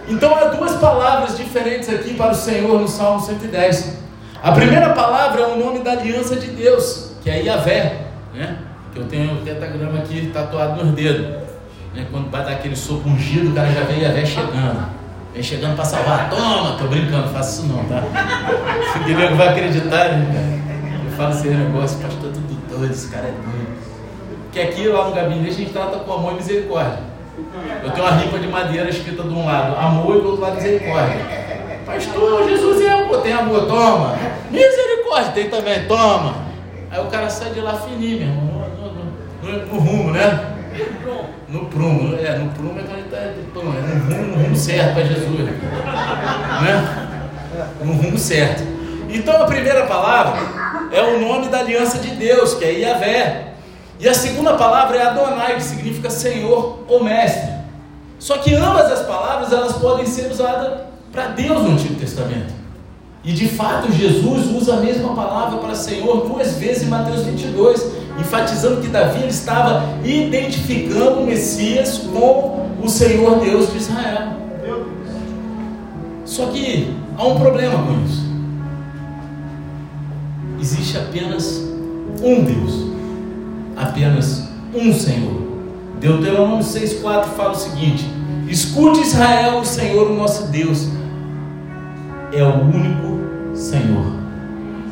[0.09, 3.97] Então há duas palavras diferentes aqui para o Senhor no Salmo 110.
[4.41, 8.57] A primeira palavra é o nome da aliança de Deus, que é Yahvé, né?
[8.93, 11.27] que eu tenho o tetagrama aqui tatuado nos dedos.
[11.93, 12.07] Né?
[12.11, 14.96] Quando vai dar aquele soco ungido, o cara já vem Yahvé chegando.
[15.37, 16.31] Vem chegando para salvar.
[16.31, 16.77] Toma!
[16.79, 18.01] Tô brincando, faço isso não, tá?
[18.91, 20.59] Se o Guilherme vai acreditar, né?
[21.05, 23.77] Eu falo esse negócio, pastor, tudo doido, esse cara é doido.
[24.45, 27.01] Porque aqui lá no gabinete a gente trata com amor e misericórdia.
[27.83, 30.55] Eu tenho uma ripa de madeira escrita de um lado amor e do outro lado
[30.55, 31.19] misericórdia.
[31.85, 34.15] Pastor, Jesus é amor, tem amor, toma.
[34.49, 36.33] Misericórdia, tem também, toma.
[36.89, 38.71] Aí o cara sai de lá fininho, meu irmão,
[39.43, 40.56] no, no, no rumo, né?
[41.49, 43.17] No prumo, é, no prumo é ele está
[43.53, 47.07] no rumo, no rumo certo para Jesus, né?
[47.81, 48.63] No rumo certo.
[49.09, 50.41] Então a primeira palavra
[50.91, 53.53] é o nome da aliança de Deus, que é Iavé.
[53.97, 57.49] E a segunda palavra é Adonai, que significa Senhor ou Mestre.
[58.19, 60.81] Só que ambas as palavras elas podem ser usadas
[61.13, 62.53] para Deus no Antigo Testamento.
[63.23, 67.96] E de fato Jesus usa a mesma palavra para Senhor duas vezes em Mateus 22,
[68.19, 74.37] enfatizando que Davi estava identificando o Messias com o Senhor Deus de Israel.
[76.25, 78.27] Só que há um problema com isso.
[80.59, 81.63] Existe apenas
[82.21, 82.87] um Deus,
[83.75, 85.47] apenas um Senhor.
[85.99, 88.05] Deuteronômio 6,4 fala o seguinte:
[88.47, 90.89] Escute Israel, o Senhor, o nosso Deus,
[92.33, 94.05] é o único Senhor.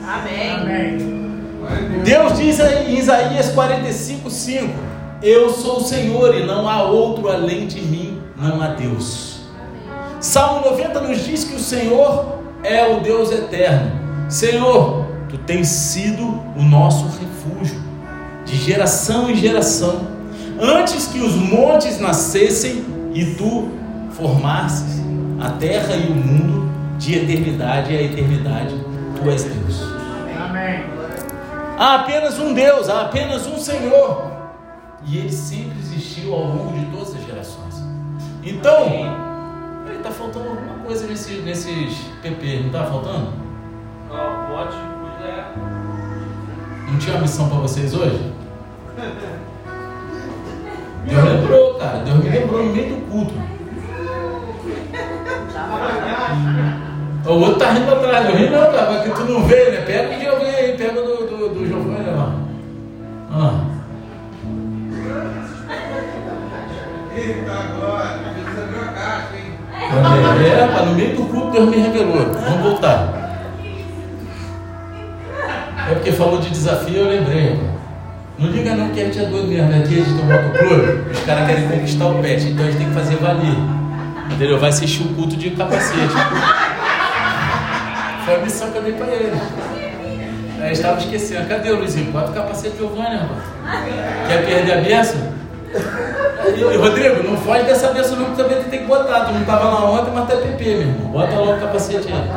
[0.07, 0.49] Amém.
[0.51, 1.14] Amém.
[2.03, 4.69] Deus diz em Isaías 45, 5:
[5.21, 9.41] Eu sou o Senhor e não há outro além de mim, não há Deus.
[10.19, 13.91] Salmo 90 nos diz que o Senhor é o Deus eterno.
[14.27, 16.23] Senhor, tu tens sido
[16.55, 17.79] o nosso refúgio,
[18.45, 20.07] de geração em geração.
[20.59, 23.69] Antes que os montes nascessem e tu
[24.11, 25.01] formasses
[25.39, 28.75] a terra e o mundo, de eternidade a eternidade,
[29.15, 29.81] tu és Deus.
[30.39, 30.94] Amém.
[31.77, 34.31] Há apenas um Deus, há apenas um Senhor.
[35.05, 37.75] E ele sempre existiu ao longo de todas as gerações.
[38.43, 38.87] Então,
[40.05, 43.33] está faltando alguma coisa nesse, nesses PP, não está faltando?
[44.11, 46.91] Ó, o ótimo é.
[46.91, 48.31] Não tinha missão para vocês hoje?
[51.07, 51.99] Deus lembrou, cara.
[51.99, 53.33] Deus me lembrou no meio do culto.
[57.25, 58.29] O outro tá rindo atrás.
[58.29, 59.81] Eu ri não, cara, porque tu não veio, né?
[59.81, 61.14] Pega o Giovanni aí, pega do, do, do
[69.91, 72.25] É, pá, no meio do culto Deus me revelou.
[72.33, 73.13] Vamos voltar.
[75.89, 77.49] É porque falou de desafio, eu lembrei.
[77.49, 77.75] rapaz.
[78.37, 79.69] Não liga não que a gente é doido mesmo.
[79.69, 82.77] Aqui a gente tem um motoclube, os caras querem conquistar o pet, então a gente
[82.77, 83.55] tem que fazer valer.
[84.31, 84.59] Entendeu?
[84.59, 86.13] Vai assistir o culto de capacete.
[88.25, 89.39] Foi a missão que eu dei pra ele.
[90.59, 91.47] Aí estava esquecendo.
[91.47, 92.11] Cadê o Luizinho?
[92.11, 93.43] Bota o capacete Giovanni, rapaz.
[94.27, 95.35] Quer perder a benção?
[96.47, 99.25] Eu- Rodrigo, não foge dessa benção não, que também tem que botar.
[99.25, 101.07] Tu não estava lá ontem, mas tá PP, meu irmão.
[101.11, 102.31] Bota logo o capacete aí.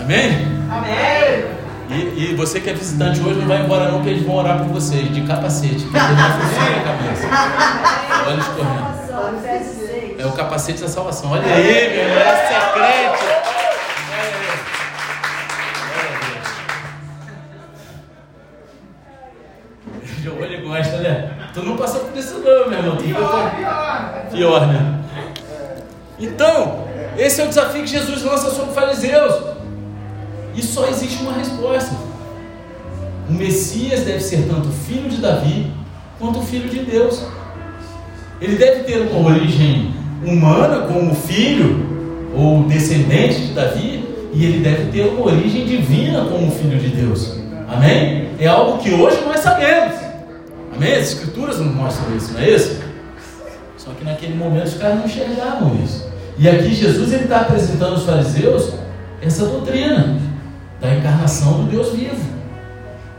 [0.00, 0.48] Amém?
[0.70, 1.44] Amém.
[1.90, 4.58] E, e você que é visitante hoje não vai embora não, que eles vão orar
[4.58, 5.82] por vocês, de capacete.
[5.84, 7.28] Porque não funciona a cabeça.
[8.28, 9.00] Olha escorrendo.
[10.18, 11.30] É o capacete da salvação.
[11.32, 11.62] Olha aí,
[11.94, 13.39] meu irmão, essa é crente.
[22.20, 22.96] Isso não, meu irmão.
[22.98, 24.98] Ficou com- Pior, né?
[26.18, 26.84] Então,
[27.18, 29.34] esse é o desafio que Jesus lança sobre os fariseus.
[30.54, 31.94] E só existe uma resposta.
[33.28, 35.72] O Messias deve ser tanto filho de Davi
[36.18, 37.22] quanto filho de Deus.
[38.40, 41.88] Ele deve ter uma origem humana como filho
[42.34, 47.38] ou descendente de Davi, e ele deve ter uma origem divina como filho de Deus.
[47.68, 48.28] Amém?
[48.38, 49.99] É algo que hoje nós sabemos.
[50.82, 52.80] As escrituras não mostram isso, não é isso?
[53.76, 56.10] Só que naquele momento os caras não enxergavam isso.
[56.38, 58.72] E aqui Jesus ele está apresentando aos fariseus
[59.20, 60.18] essa doutrina
[60.80, 62.30] da encarnação do Deus vivo.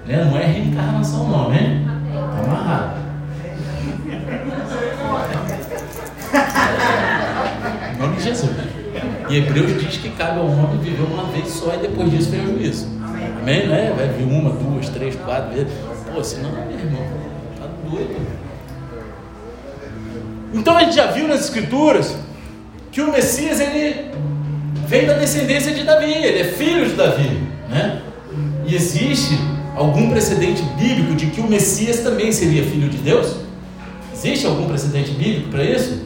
[0.08, 0.24] Né?
[0.24, 1.86] Não é reencarnação não, né?
[2.08, 3.02] Está amarrado.
[7.94, 8.52] Em nome de Jesus.
[9.30, 12.42] E Hebreus diz que cabe ao homem viver uma vez só e depois disso vem
[12.42, 12.88] o juízo.
[13.40, 13.68] Amém?
[13.68, 13.92] Não é?
[13.92, 15.72] Vai vir uma, duas, três, quatro vezes.
[16.14, 17.21] Pô, senão, meu irmão,
[17.92, 18.16] doido.
[20.54, 22.16] Então a gente já viu nas escrituras
[22.92, 24.12] que o Messias ele
[24.88, 28.02] vem da descendência de Davi, ele é filho de Davi, né?
[28.66, 29.38] E existe
[29.76, 33.38] algum precedente bíblico de que o Messias também seria filho de Deus?
[34.14, 36.02] Existe algum precedente bíblico para isso?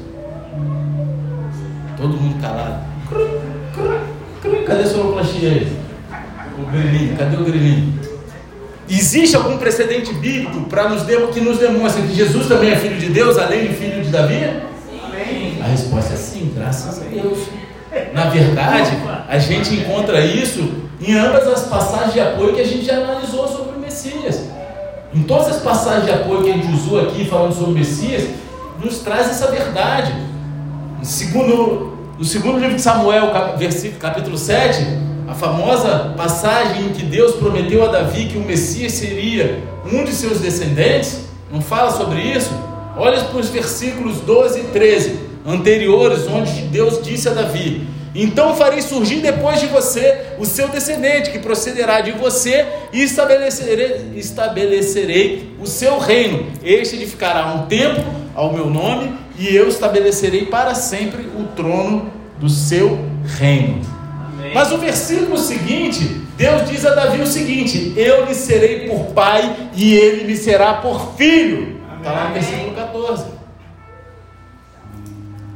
[1.97, 2.83] Todo mundo calado.
[4.65, 5.77] Cadê a sonoplastia aí?
[6.57, 8.04] O grilinho, cadê o grilinho?
[8.87, 13.09] Existe algum precedente bíblico para nos que nos demonstre que Jesus também é filho de
[13.09, 14.39] Deus, além de filho de Davi?
[14.87, 15.61] Sim.
[15.61, 17.39] A resposta é sim, graças a Deus.
[18.13, 18.91] Na verdade,
[19.27, 20.71] a gente encontra isso
[21.01, 24.41] em ambas as passagens de apoio que a gente já analisou sobre o Messias.
[25.13, 28.27] Em todas as passagens de apoio que a gente usou aqui falando sobre o Messias,
[28.83, 30.13] nos traz essa verdade.
[31.01, 37.35] Segundo, no segundo livro de Samuel, versículo, capítulo 7, a famosa passagem em que Deus
[37.35, 42.51] prometeu a Davi que o Messias seria um de seus descendentes, não fala sobre isso?
[42.97, 48.81] Olha para os versículos 12 e 13 anteriores, onde Deus disse a Davi: Então farei
[48.81, 55.65] surgir depois de você o seu descendente, que procederá de você, e estabelecerei, estabelecerei o
[55.65, 56.45] seu reino.
[56.63, 62.49] Este edificará um templo ao meu nome, e eu estabelecerei para sempre o trono do
[62.49, 62.99] seu
[63.37, 63.94] reino.
[64.55, 69.69] Mas o versículo seguinte, Deus diz a Davi o seguinte: Eu lhe serei por pai,
[69.75, 71.81] e ele me será por filho.
[71.97, 73.25] Está lá no versículo 14.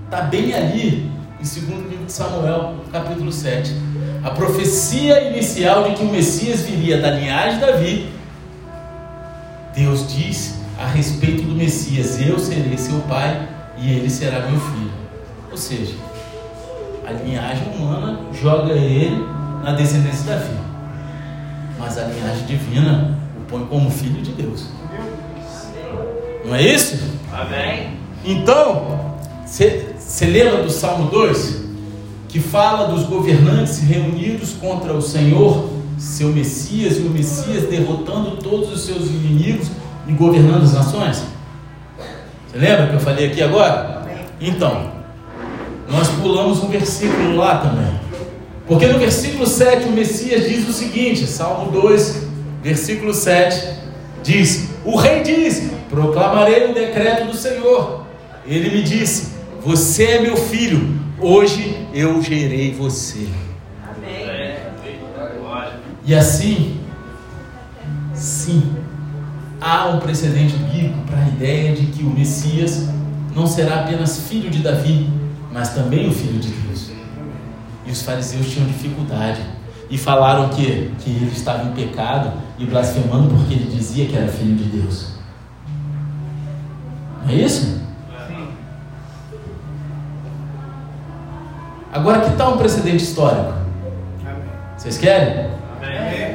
[0.03, 1.09] Está bem ali,
[1.39, 1.55] em 2
[1.89, 3.73] livro de Samuel, capítulo 7.
[4.21, 8.09] A profecia inicial de que o Messias viria da linhagem de Davi.
[9.73, 14.91] Deus diz a respeito do Messias: Eu serei seu pai e ele será meu filho.
[15.49, 15.93] Ou seja,
[17.09, 19.25] a linhagem humana joga ele
[19.63, 20.53] na descendência de Davi,
[21.79, 24.67] mas a linhagem divina o põe como filho de Deus.
[26.45, 26.99] Não é isso?
[27.33, 27.97] Amém.
[28.23, 28.99] Então,
[29.45, 31.67] você lembra do Salmo 2?
[32.27, 35.67] Que fala dos governantes reunidos contra o Senhor,
[35.97, 39.67] seu Messias, e o Messias derrotando todos os seus inimigos
[40.07, 41.23] e governando as nações?
[42.47, 44.03] Você lembra que eu falei aqui agora?
[44.39, 44.98] Então,
[45.89, 47.99] nós pulamos um versículo lá também.
[48.67, 52.27] Porque no versículo 7 o Messias diz o seguinte: Salmo 2,
[52.61, 53.79] versículo 7,
[54.23, 58.05] diz: O rei diz: Proclamarei o decreto do Senhor.
[58.45, 63.27] Ele me disse: Você é meu filho, hoje eu gerei você.
[66.05, 66.79] E assim,
[68.15, 68.75] sim,
[69.61, 72.89] há um precedente bíblico para a ideia de que o Messias
[73.35, 75.07] não será apenas filho de Davi,
[75.51, 76.91] mas também o filho de Deus.
[77.85, 79.41] E os fariseus tinham dificuldade
[79.89, 84.27] e falaram que, que ele estava em pecado e blasfemando porque ele dizia que era
[84.27, 85.13] filho de Deus.
[87.23, 87.79] Não é isso?
[91.91, 93.53] Agora, que tal um precedente histórico?
[94.77, 95.49] Vocês querem?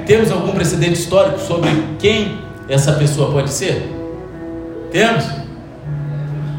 [0.05, 3.91] Temos algum precedente histórico sobre quem essa pessoa pode ser?
[4.91, 5.44] Temos?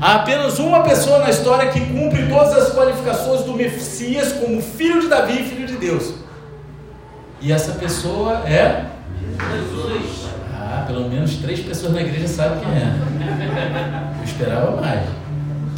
[0.06, 5.02] Há apenas uma pessoa na história que cumpre todas as qualificações do Messias como filho
[5.02, 6.13] de Davi e filho de Deus.
[7.41, 8.86] E essa pessoa é
[9.52, 10.30] Jesus.
[10.54, 12.94] Ah, pelo menos três pessoas na igreja sabem quem é.
[14.20, 15.10] Eu esperava mais.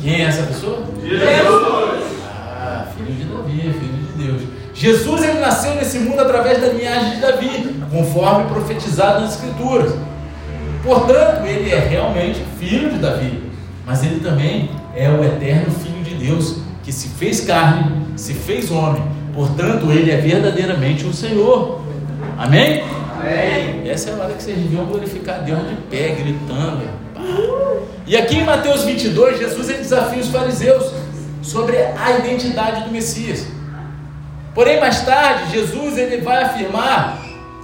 [0.02, 0.84] Quem é essa pessoa?
[1.02, 2.04] Jesus.
[2.30, 4.42] Ah, filho de Davi, filho de Deus.
[4.74, 9.94] Jesus ele nasceu nesse mundo através da linhagem de Davi, conforme profetizado nas Escrituras.
[10.84, 13.47] Portanto, ele é realmente filho de Davi,
[13.88, 18.70] mas ele também é o eterno Filho de Deus, que se fez carne, se fez
[18.70, 19.02] homem.
[19.34, 21.80] Portanto, ele é verdadeiramente o Senhor.
[22.38, 22.84] Amém?
[23.18, 23.90] Amém.
[23.90, 26.82] Essa é a hora que vocês deviam glorificar Deus de pé, gritando.
[28.06, 30.92] E aqui em Mateus 22, Jesus ele desafia os fariseus
[31.42, 33.48] sobre a identidade do Messias.
[34.54, 37.22] Porém, mais tarde, Jesus ele vai afirmar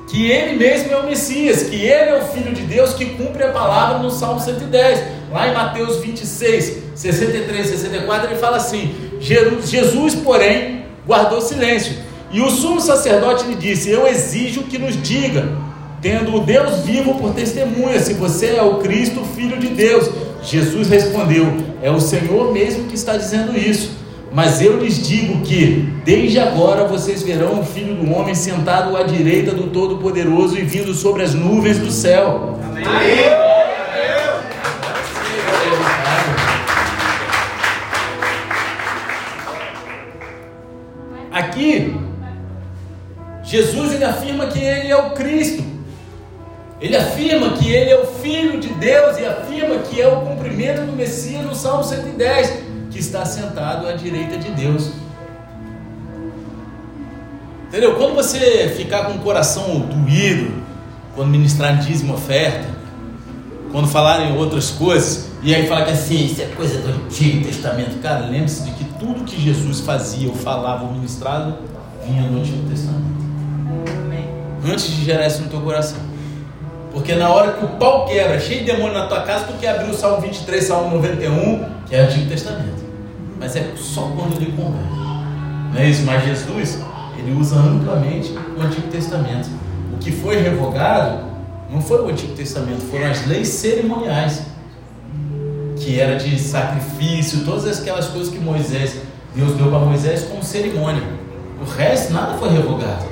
[0.09, 3.43] que ele mesmo é o Messias, que ele é o Filho de Deus que cumpre
[3.43, 5.22] a palavra no Salmo 110.
[5.33, 11.95] Lá em Mateus 26, 63, 64, ele fala assim: Jesus, porém, guardou silêncio.
[12.31, 15.49] E o sumo sacerdote lhe disse: Eu exijo que nos diga,
[16.03, 20.07] tendo o Deus vivo por testemunha, se você é o Cristo, filho de Deus.
[20.43, 21.47] Jesus respondeu:
[21.81, 24.03] É o Senhor mesmo que está dizendo isso.
[24.31, 29.03] Mas eu lhes digo que, desde agora, vocês verão o Filho do Homem sentado à
[29.03, 32.59] direita do Todo-Poderoso e vindo sobre as nuvens do céu.
[32.63, 33.42] Amém.
[41.53, 41.95] Aqui,
[43.43, 45.63] Jesus ele afirma que ele é o Cristo.
[46.81, 50.81] Ele afirma que ele é o Filho de Deus e afirma que é o cumprimento
[50.81, 54.91] do Messias no Salmo 110, que está sentado à direita de Deus.
[57.67, 57.95] Entendeu?
[57.95, 60.51] Quando você ficar com o coração doído,
[61.15, 62.67] quando ministrar dízimo oferta,
[63.71, 68.01] quando falarem outras coisas, e aí falar que assim, isso é coisa do Antigo Testamento,
[68.01, 71.59] cara, lembre-se de que tudo que Jesus fazia, ou falava, ou ministrava,
[72.05, 73.03] vinha no Antigo Testamento.
[74.65, 75.99] Antes de gerar isso no teu coração.
[76.93, 79.71] Porque na hora que o pau quebra, cheio de demônio na tua casa, tu quer
[79.71, 82.83] abrir o Salmo 23, Salmo 91, que é o Antigo Testamento.
[83.39, 84.85] Mas é só quando ele convém.
[85.73, 86.03] Não é isso?
[86.03, 86.79] Mas Jesus,
[87.17, 89.49] ele usa amplamente o Antigo Testamento.
[89.91, 91.25] O que foi revogado
[91.69, 94.43] não foi o Antigo Testamento, foram as leis cerimoniais,
[95.83, 98.97] que era de sacrifício, todas aquelas coisas que Moisés,
[99.35, 101.03] Deus deu para Moisés como cerimônia.
[101.61, 103.05] O resto, nada foi revogado.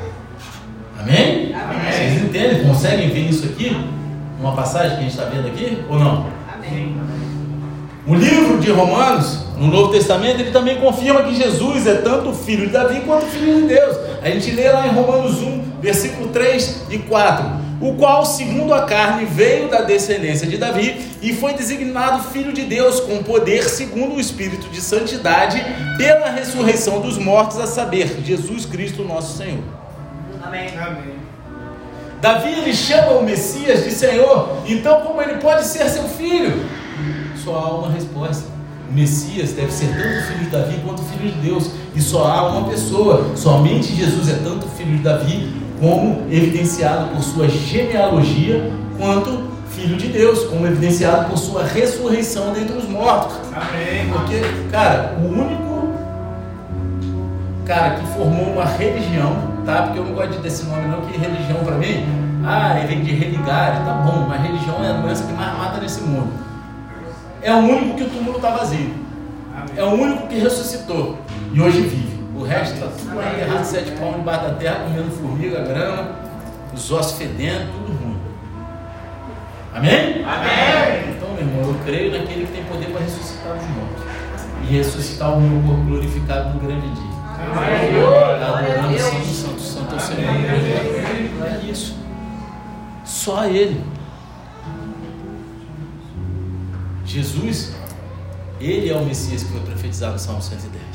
[0.99, 1.53] Amém?
[1.53, 1.91] Amém?
[1.91, 2.63] Vocês entendem?
[2.63, 3.75] Conseguem ver isso aqui?
[4.39, 5.83] Uma passagem que a gente está vendo aqui?
[5.89, 6.27] Ou não?
[6.53, 6.95] Amém.
[8.07, 12.67] O livro de Romanos, no Novo Testamento, ele também confirma que Jesus é tanto filho
[12.67, 13.97] de Davi quanto filho de Deus.
[14.21, 18.83] A gente lê lá em Romanos 1, versículo 3 e 4 o qual, segundo a
[18.83, 24.15] carne, veio da descendência de Davi e foi designado filho de Deus com poder, segundo
[24.15, 25.59] o Espírito de santidade,
[25.97, 29.63] pela ressurreição dos mortos, a saber, Jesus Cristo, nosso Senhor.
[30.43, 30.69] Amém.
[30.77, 31.15] Amém.
[32.21, 36.63] Davi ele chama o Messias de Senhor, então como ele pode ser seu filho?
[37.43, 38.45] Só há uma resposta.
[38.87, 42.47] O Messias deve ser tanto filho de Davi quanto filho de Deus, e só há
[42.49, 43.35] uma pessoa.
[43.35, 50.09] Somente Jesus é tanto filho de Davi como evidenciado por sua genealogia, quanto filho de
[50.09, 53.35] Deus, como evidenciado por sua ressurreição dentre os mortos.
[53.51, 54.07] Amém.
[54.13, 54.41] Porque,
[54.71, 55.71] cara, o único
[57.65, 59.83] cara que formou uma religião, tá?
[59.83, 62.05] Porque eu não gosto desse nome não, que religião para mim,
[62.45, 65.81] ah, ele vem de religare, tá bom, mas religião é a doença que mais mata
[65.81, 66.31] nesse mundo.
[67.41, 68.93] É o único que o túmulo está vazio.
[69.75, 71.17] É o único que ressuscitou
[71.53, 72.00] e hoje vive.
[72.41, 76.15] O resto está tudo lá enterrado sete palmos debaixo da terra, comendo formiga, grama,
[76.73, 78.17] os ossos fedendo, tudo ruim.
[79.75, 80.25] Amém?
[80.25, 81.15] Amém.
[81.15, 84.03] Então, meu irmão, eu creio naquele que tem poder para ressuscitar os mortos
[84.63, 87.11] e ressuscitar o meu corpo glorificado no grande dia.
[88.47, 90.33] Adorando Santo, Santo, Santo é Senhor.
[91.45, 91.95] É isso.
[93.05, 93.83] Só Ele.
[97.05, 97.75] Jesus,
[98.59, 100.90] Ele é o Messias que foi profetizado no Salmo 110.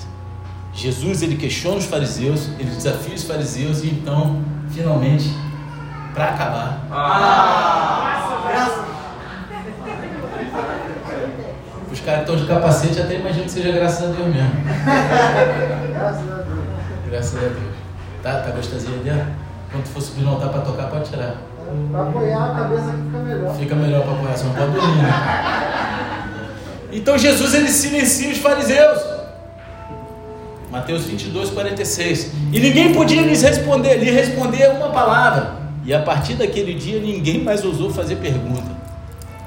[0.76, 5.32] Jesus ele questiona os fariseus, ele desafia os fariseus e então, finalmente,
[6.14, 6.86] para acabar.
[6.92, 8.12] Ah.
[11.90, 14.50] Os caras estão de capacete, até imagino que seja graças a Deus mesmo.
[17.08, 17.76] graças a Deus.
[18.22, 19.26] Tá, tá gostosinha dentro?
[19.72, 21.36] Quando for subir no altar para tocar, pode tirar.
[21.90, 23.56] Para apoiar a cabeça fica melhor.
[23.56, 25.02] Fica melhor para apoiar, só não pode dormir.
[25.02, 25.12] Né?
[26.92, 29.05] Então Jesus ele silencia os fariseus.
[30.70, 32.32] Mateus 22, 46.
[32.52, 35.56] E ninguém podia lhes responder, lhe responder uma palavra.
[35.84, 38.76] E a partir daquele dia ninguém mais ousou fazer pergunta.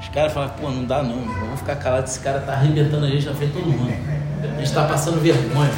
[0.00, 3.08] Os caras falaram, pô, não dá não, vamos ficar calados, esse cara tá arrebentando a
[3.08, 3.92] gente já fez todo mundo.
[4.42, 5.70] A gente está passando vergonha.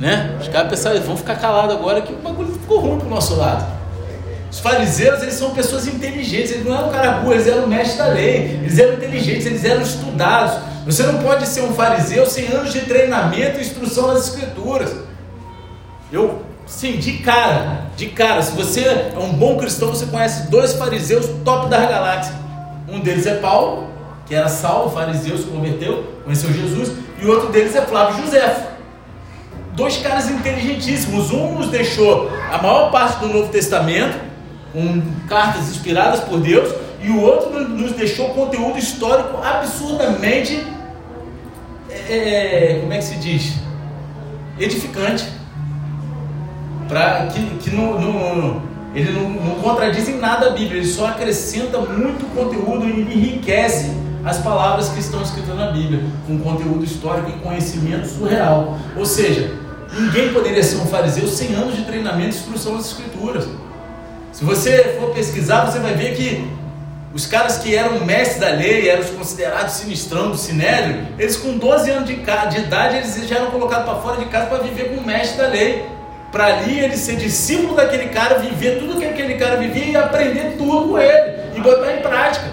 [0.00, 0.36] Né?
[0.40, 3.64] Os caras pensaram, vamos ficar calados agora que o bagulho ficou ruim pro nosso lado.
[4.50, 8.08] Os fariseus, eles são pessoas inteligentes, eles não eram cara burro, eles eram mestres da
[8.08, 10.71] lei, eles eram inteligentes, eles eram estudados.
[10.84, 14.92] Você não pode ser um fariseu sem anos de treinamento e instrução nas escrituras.
[16.12, 20.72] Eu, sim, de cara, de cara, se você é um bom cristão, você conhece dois
[20.74, 22.34] fariseus top da galáxia.
[22.88, 23.88] Um deles é Paulo,
[24.26, 28.68] que era Saulo, fariseu, se converteu, conheceu Jesus, e o outro deles é Flávio José.
[29.74, 31.30] Dois caras inteligentíssimos.
[31.30, 34.18] Um nos deixou a maior parte do Novo Testamento,
[34.72, 40.64] com cartas inspiradas por Deus, e o outro nos deixou conteúdo histórico absurdamente,
[42.08, 43.54] é, é, como é que se diz?
[44.58, 45.26] Edificante.
[46.88, 52.26] Pra, que que ele não, não contradiz em nada a Bíblia, ele só acrescenta muito
[52.34, 53.90] conteúdo e enriquece
[54.24, 58.78] as palavras que estão escritas na Bíblia, com conteúdo histórico e conhecimento surreal.
[58.96, 59.52] Ou seja,
[59.98, 63.48] ninguém poderia ser um fariseu sem anos de treinamento e instrução das Escrituras.
[64.32, 66.48] Se você for pesquisar, você vai ver que
[67.14, 71.58] os caras que eram mestres da lei, eram os considerados sinistrão do sinédrio, eles com
[71.58, 74.94] 12 anos de, de idade, eles já eram colocados para fora de casa para viver
[74.94, 75.84] com o mestre da lei.
[76.30, 80.54] Para ali ele ser discípulo daquele cara, viver tudo que aquele cara vivia e aprender
[80.56, 82.46] tudo com ele e botar em prática.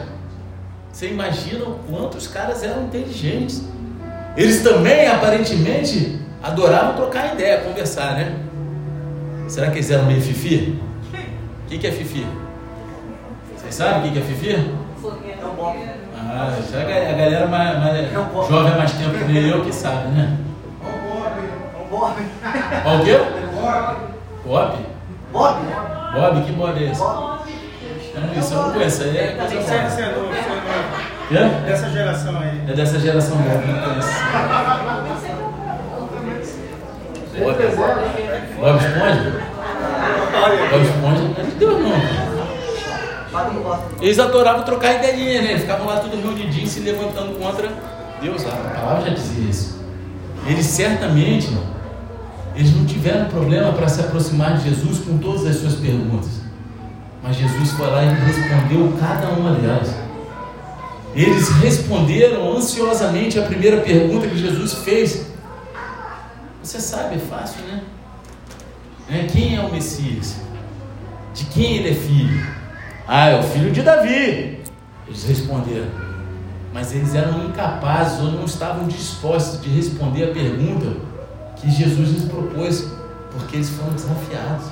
[0.92, 3.64] Você imagina o quanto os caras eram inteligentes.
[4.36, 8.36] Eles também, aparentemente, adoravam trocar ideia, conversar, né?
[9.48, 10.78] Será que eles eram meio fifi?
[11.64, 12.26] O que, que é fifi?
[13.70, 14.72] Vocês sabem o que, que é fifi?
[16.18, 18.12] Ah, já a galera mais, mais
[18.50, 20.38] jovem há mais tempo que nem eu que sabe, né?
[21.92, 22.14] Bob.
[22.86, 23.20] Ó o quê?
[23.54, 23.96] Bob.
[24.44, 24.78] Bob?
[25.32, 25.56] Bob?
[26.16, 27.00] Bob, que Bob é esse?
[27.00, 27.40] Bob.
[28.16, 29.90] Não, isso eu não conheço, aí é coisa Você boa.
[29.90, 31.66] você é novo, você é novo.
[31.68, 32.62] Dessa geração aí.
[32.68, 34.10] É dessa geração nova, não conheço.
[37.38, 37.58] Bob,
[38.60, 39.32] Bob Esponja?
[40.72, 42.29] Bob Esponja não é de Deus não.
[44.02, 45.52] Eles adoravam trocar ideinha, né?
[45.52, 47.70] Eles ficavam lá tudo reunidinhos se levantando contra
[48.22, 48.46] Deus.
[48.46, 49.80] A palavra já dizia isso.
[50.48, 51.50] Eles certamente,
[52.56, 56.40] eles não tiveram problema para se aproximar de Jesus com todas as suas perguntas.
[57.22, 59.94] Mas Jesus foi lá e respondeu cada uma delas.
[61.14, 65.28] Eles responderam ansiosamente a primeira pergunta que Jesus fez.
[66.64, 67.82] Você sabe, é fácil, né?
[69.10, 69.28] Né?
[69.32, 70.36] Quem é o Messias?
[71.34, 72.59] De quem ele é filho?
[73.12, 74.60] Ah, é o filho de Davi.
[75.08, 75.88] Eles responderam.
[76.72, 80.96] Mas eles eram incapazes ou não estavam dispostos de responder a pergunta
[81.56, 82.88] que Jesus lhes propôs,
[83.32, 84.68] porque eles foram desafiados.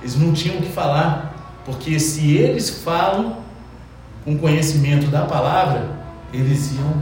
[0.00, 3.36] Eles não tinham o que falar, porque se eles falam
[4.24, 5.88] com conhecimento da palavra,
[6.32, 6.94] eles iam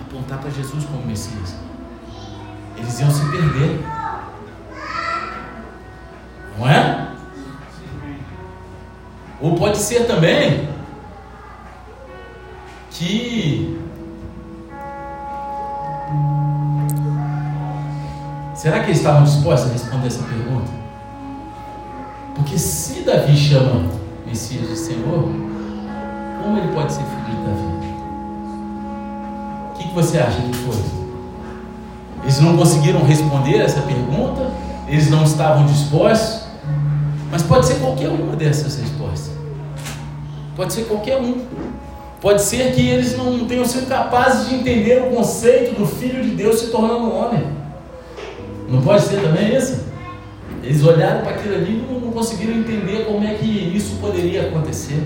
[0.00, 1.54] apontar para Jesus como Messias.
[2.78, 3.78] Eles iam se perder.
[6.58, 7.11] Não é?
[9.42, 10.68] Ou pode ser também
[12.90, 13.78] que
[18.54, 20.70] Será que eles estavam dispostos a responder essa pergunta?
[22.36, 23.90] Porque se Davi chama
[24.24, 25.28] Messias de Senhor,
[26.40, 27.94] como ele pode ser filho de Davi?
[29.68, 30.80] O que, que você acha que foi?
[32.22, 34.48] Eles não conseguiram responder essa pergunta?
[34.86, 36.42] Eles não estavam dispostos?
[37.32, 39.31] Mas pode ser qualquer uma dessas respostas.
[40.56, 41.46] Pode ser qualquer um.
[42.20, 46.30] Pode ser que eles não tenham sido capazes de entender o conceito do Filho de
[46.30, 47.44] Deus se tornando homem.
[48.68, 49.84] Não pode ser também isso?
[50.62, 55.02] Eles olharam para aquilo ali e não, conseguiram entender como é que isso poderia acontecer.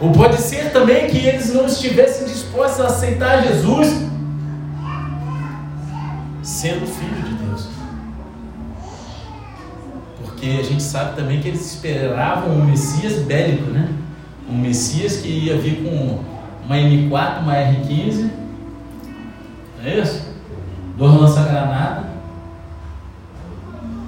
[0.00, 4.06] Ou pode ser também que eles não estivessem dispostos a aceitar Jesus
[6.40, 7.68] sendo filho de Deus.
[10.22, 13.88] Porque a gente sabe também que eles esperavam um Messias bélico, né?
[14.48, 16.24] Um Messias que ia vir com
[16.64, 18.30] uma M4, uma R15,
[19.78, 20.26] não é isso?
[20.96, 22.08] Dois lança-granada,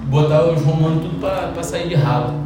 [0.06, 2.40] botar os romanos tudo para sair de ralo.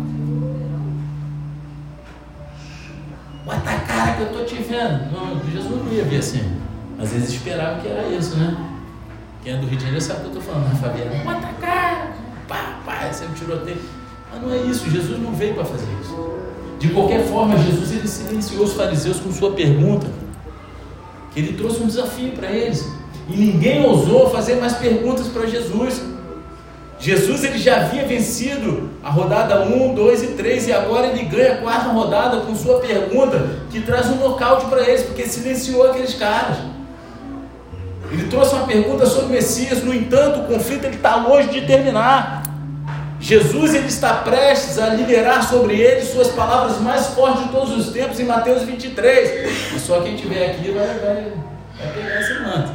[3.44, 5.12] Bota a cara que eu tô te vendo.
[5.12, 6.60] Não, Jesus não ia vir assim.
[6.98, 8.56] Mas eles esperavam que era isso, né?
[9.42, 11.24] Quem é do Rio de Janeiro sabe o que eu tô falando, né, Fabiana?
[11.24, 12.12] Bota a cara!
[12.48, 13.80] Pá, pá, esse é tiroteio.
[14.32, 16.14] Mas não é isso, Jesus não veio para fazer isso.
[16.84, 20.06] De qualquer forma, Jesus ele silenciou os fariseus com sua pergunta.
[21.32, 22.86] Que ele trouxe um desafio para eles.
[23.26, 26.02] E ninguém ousou fazer mais perguntas para Jesus.
[26.98, 31.54] Jesus ele já havia vencido a rodada 1, 2 e 3 e agora ele ganha
[31.54, 36.12] a quarta rodada com sua pergunta que traz um nocaute para eles, porque silenciou aqueles
[36.12, 36.58] caras.
[38.12, 42.43] Ele trouxe uma pergunta sobre o Messias, no entanto, o conflito está longe de terminar.
[43.24, 47.90] Jesus ele está prestes a liberar sobre ele suas palavras mais fortes de todos os
[47.90, 49.72] tempos em Mateus 23.
[49.72, 51.32] E só quem estiver aqui vai, vai,
[51.78, 52.72] vai pegar esse manto.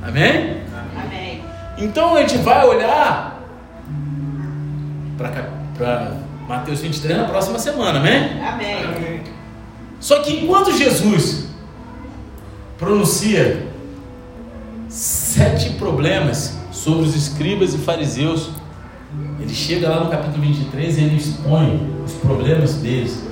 [0.00, 0.62] Amém?
[0.96, 1.44] Amém.
[1.76, 3.42] Então a gente vai olhar
[5.18, 6.12] para
[6.46, 8.40] Mateus 23 na próxima semana, amém?
[8.40, 9.24] Amém.
[9.98, 11.48] Só que enquanto Jesus
[12.78, 13.66] pronuncia
[14.88, 18.61] sete problemas sobre os escribas e fariseus,
[19.42, 23.22] ele chega lá no capítulo 23 e ele expõe os problemas deles,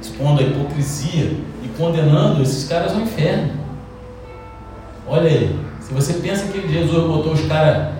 [0.00, 3.52] expondo a hipocrisia e condenando esses caras ao inferno.
[5.06, 7.94] Olha aí, se você pensa que Jesus botou os caras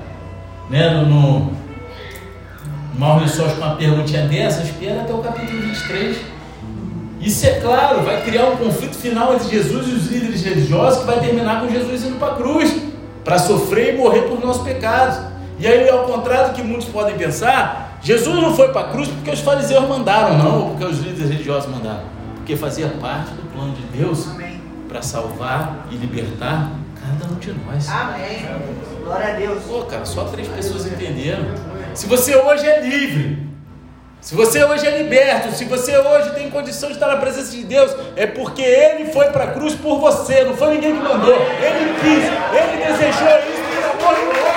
[0.69, 1.53] né, no, no
[2.99, 6.19] mal lençóis com uma perguntinha dessa, espera até o capítulo 23.
[7.21, 11.07] Isso é claro, vai criar um conflito final entre Jesus e os líderes religiosos que
[11.07, 12.75] vai terminar com Jesus indo para a cruz
[13.25, 15.34] para sofrer e morrer por nossos pecados.
[15.59, 19.09] E aí, ao contrário do que muitos podem pensar, Jesus não foi para a cruz
[19.09, 22.05] porque os fariseus mandaram, não, ou porque os líderes religiosos mandaram,
[22.37, 24.29] porque fazia parte do plano de Deus
[24.89, 27.89] para salvar e libertar cada um de nós.
[27.89, 28.47] Amém.
[29.05, 29.63] Glória a Deus.
[29.65, 31.45] Pô, cara, só três pessoas entenderam.
[31.95, 33.47] Se você hoje é livre,
[34.21, 37.63] se você hoje é liberto, se você hoje tem condição de estar na presença de
[37.63, 41.35] Deus, é porque Ele foi para a cruz por você, não foi ninguém que mandou.
[41.35, 42.25] Ele quis,
[42.59, 43.63] Ele desejou isso
[43.99, 44.54] por amor de nós.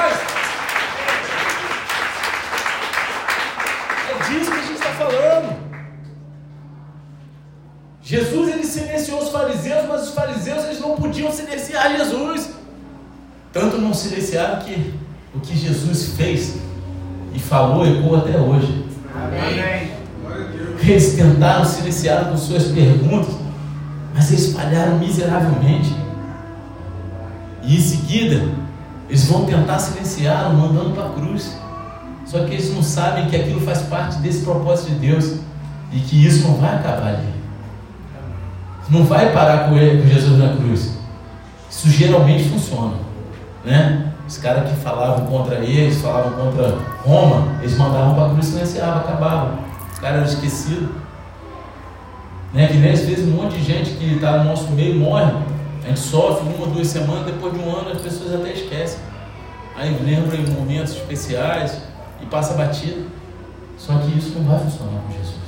[8.07, 12.51] Jesus ele silenciou os fariseus, mas os fariseus eles não podiam silenciar Jesus.
[13.51, 14.93] Tanto não silenciaram que
[15.35, 16.55] o que Jesus fez
[17.33, 18.85] e falou ecoa até hoje.
[19.13, 19.91] Amém.
[20.79, 23.35] Eles tentaram silenciar com suas perguntas,
[24.13, 25.93] mas eles falharam miseravelmente.
[27.61, 28.49] E em seguida,
[29.09, 31.57] eles vão tentar silenciá-lo, mandando para a cruz.
[32.25, 35.41] Só que eles não sabem que aquilo faz parte desse propósito de Deus
[35.91, 37.36] e que isso não vai acabar ali.
[38.89, 40.97] Não vai parar com, ele, com Jesus na cruz.
[41.69, 42.93] Isso geralmente funciona,
[43.63, 44.13] né?
[44.27, 48.99] Os caras que falavam contra eles, falavam contra Roma, eles mandavam para a cruz, silenciava,
[48.99, 49.59] acabava.
[49.93, 50.89] Os caras eram esquecidos.
[52.53, 52.67] Né?
[52.67, 55.31] Que nem às vezes um monte de gente que está no nosso meio morre.
[55.83, 58.99] A gente sofre uma, duas semanas, depois de um ano as pessoas até esquecem.
[59.77, 61.81] Aí lembram em momentos especiais
[62.21, 63.05] e passa batido.
[63.77, 65.46] Só que isso não vai funcionar com Jesus.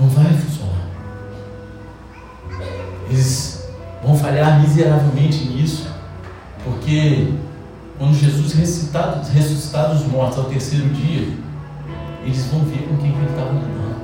[0.00, 0.88] Não vai funcionar.
[3.10, 3.68] Eles
[4.02, 5.90] vão falhar miseravelmente nisso,
[6.64, 7.32] porque
[7.98, 11.36] quando Jesus ressuscitar, ressuscitar dos mortos ao terceiro dia,
[12.22, 13.96] eles vão ver com quem que ele estava lidando.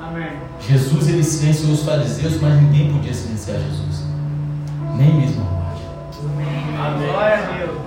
[0.00, 0.32] Amém.
[0.60, 4.04] Jesus ele silenciou os fariseus, mas ninguém podia silenciar Jesus,
[4.96, 5.82] nem mesmo a morte.
[7.06, 7.78] Glória a Deus.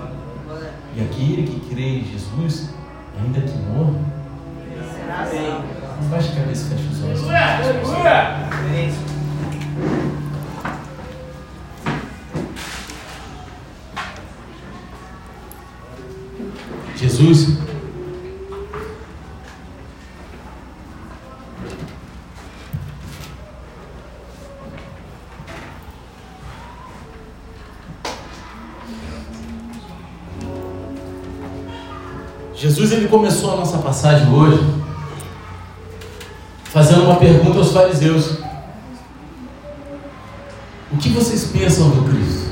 [0.45, 0.72] Glória.
[0.95, 2.70] E aquele que crê em Jesus,
[3.20, 3.99] ainda que morra,
[4.93, 5.74] Será assim.
[6.10, 7.24] Baixa a cabeça fecha os olhos.
[8.68, 8.93] Amém.
[16.98, 17.58] Jesus,
[32.56, 34.64] Jesus ele começou a nossa passagem hoje
[37.46, 38.39] pergunta aos fariseus.
[40.91, 42.50] O que vocês pensam do Cristo?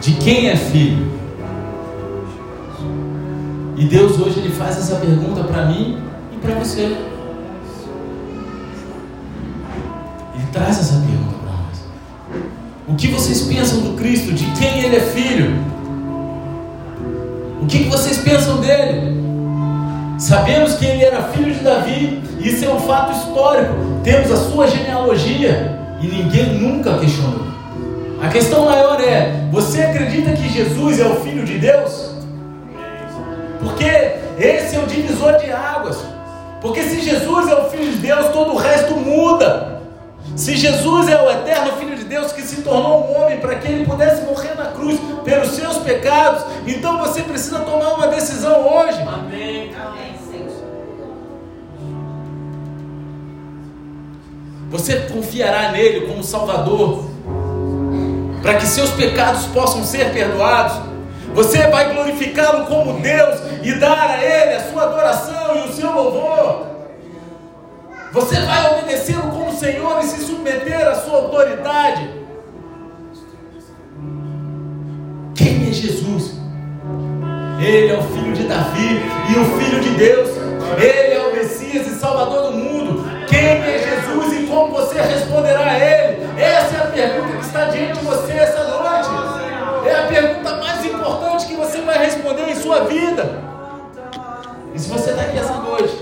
[0.00, 1.18] De quem é filho?
[3.76, 5.98] E Deus hoje ele faz essa pergunta para mim
[6.32, 6.82] e para você.
[10.34, 11.78] Ele traz essa pergunta para nós.
[12.88, 14.32] O que vocês pensam do Cristo?
[14.32, 15.56] De quem ele é filho?
[17.62, 19.16] O que, vocês pensam dele?
[20.18, 23.74] Sabemos que ele era filho de Davi, isso é um fato histórico.
[24.02, 27.46] Temos a sua genealogia e ninguém nunca questionou.
[28.22, 32.10] A questão maior é: você acredita que Jesus é o filho de Deus?
[33.60, 33.84] Porque
[34.38, 35.98] esse é o divisor de águas.
[36.60, 39.78] Porque se Jesus é o Filho de Deus, todo o resto muda.
[40.36, 43.70] Se Jesus é o eterno Filho de Deus que se tornou um homem para que
[43.70, 49.00] ele pudesse morrer na cruz pelos seus pecados, então você precisa tomar uma decisão hoje.
[49.02, 49.57] Amém.
[54.70, 57.04] Você confiará nele como Salvador,
[58.42, 60.78] para que seus pecados possam ser perdoados.
[61.34, 65.90] Você vai glorificá-lo como Deus e dar a ele a sua adoração e o seu
[65.90, 66.66] louvor.
[68.12, 72.10] Você vai obedecê-lo como Senhor e se submeter à sua autoridade.
[75.34, 76.34] Quem é Jesus?
[77.60, 80.30] Ele é o filho de Davi e o filho de Deus.
[80.78, 83.04] Ele é o Messias e Salvador do mundo.
[83.28, 83.87] Quem é Jesus
[85.02, 86.26] você responderá a Ele?
[86.40, 89.08] Essa é a pergunta que está diante de você essa noite.
[89.86, 93.38] É a pergunta mais importante que você vai responder em sua vida.
[94.74, 95.98] E se você está aqui essa noite,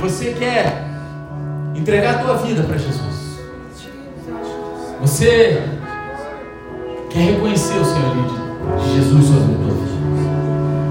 [0.00, 0.84] você quer
[1.74, 3.38] entregar a tua vida para Jesus.
[5.00, 5.62] Você
[7.10, 9.68] quer reconhecer o senhorio de- Jesus sobre vida.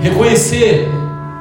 [0.02, 0.88] Reconhecer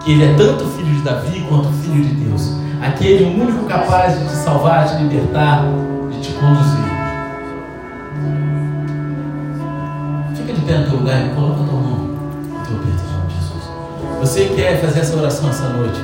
[0.04, 2.52] que Ele é tanto filho de Davi quanto filho de Deus.
[2.82, 5.64] Aquele único capaz de te salvar, de te libertar,
[6.10, 6.86] de te conduzir.
[10.34, 13.28] Fica de pé no teu lugar e coloca a tua mão no teu peito, em
[13.28, 13.70] de Jesus.
[14.20, 16.00] Você quer fazer essa oração essa noite?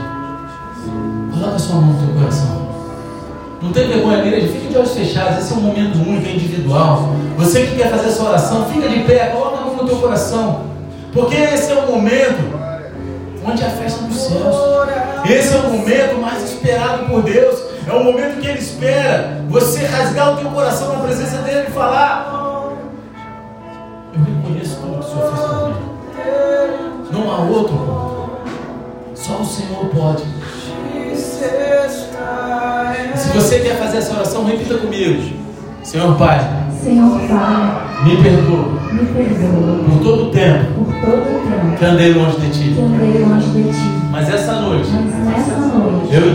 [1.33, 2.63] Coloca a sua mão no teu coração.
[3.61, 5.39] Não tem vergonha, igreja, fique de olhos fechados.
[5.39, 7.11] Esse é um momento único, é individual.
[7.37, 10.63] Você que quer fazer essa oração, fica de pé, coloca a mão no teu coração.
[11.13, 12.62] Porque esse é o momento
[13.45, 14.57] onde a festa dos céus.
[15.29, 17.61] Esse é o momento mais esperado por Deus.
[17.87, 21.73] É o momento que Ele espera você rasgar o teu coração na presença dele e
[21.73, 22.73] falar:
[24.15, 25.93] Eu reconheço tudo que o Senhor fez por mim.
[27.11, 27.93] Não há outro.
[29.15, 30.23] Só o Senhor pode.
[33.17, 35.37] Se você quer fazer essa oração, repita comigo.
[35.83, 36.39] Senhor Pai,
[36.83, 42.13] Senhor Pai, me perdoa me perdoa por todo o tempo por todo tempo que andei
[42.13, 42.75] longe de que Ti.
[43.25, 44.03] longe de Ti.
[44.11, 46.35] Mas essa noite Mas nessa noite eu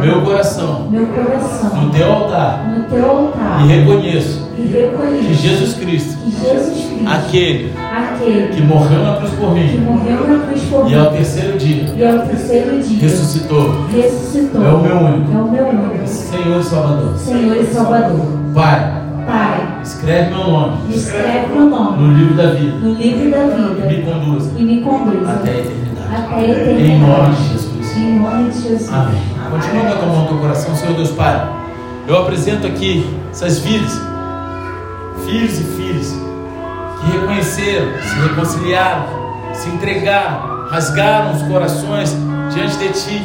[0.00, 5.34] meu coração meu coração no teu altar no teu altar e reconheço e que reconheço
[5.34, 10.28] Jesus Cristo, que Jesus Cristo, aquele aquele que morreu na cruz por que mim morreu
[10.28, 14.68] na cruz por e mim ao terceiro dia e ao terceiro dia ressuscitou, ressuscitou, É
[14.68, 15.32] o meu único.
[15.32, 17.16] é o meu único, Senhor e Salvador.
[17.18, 18.20] Senhor e Salvador.
[18.54, 18.97] Pai,
[19.88, 23.96] escreve meu nome escreve meu nome no livro da vida no livro da e me
[23.96, 26.14] vida conduza e me conduza até a eternidade.
[26.14, 26.90] até a eternidade.
[26.90, 27.96] Em nome de Jesus.
[27.96, 28.92] Em nome de Jesus.
[28.92, 29.22] Amém.
[29.50, 31.48] Continua com a tua mão no teu coração, Senhor Deus Pai.
[32.06, 33.98] Eu apresento aqui essas vidas,
[35.26, 36.16] filhos e filhas,
[37.00, 39.06] que reconheceram, se reconciliaram,
[39.54, 42.14] se entregaram, rasgaram os corações
[42.52, 43.22] diante de Ti,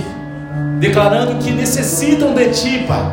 [0.79, 3.11] declarando que necessitam de Ti, Pai.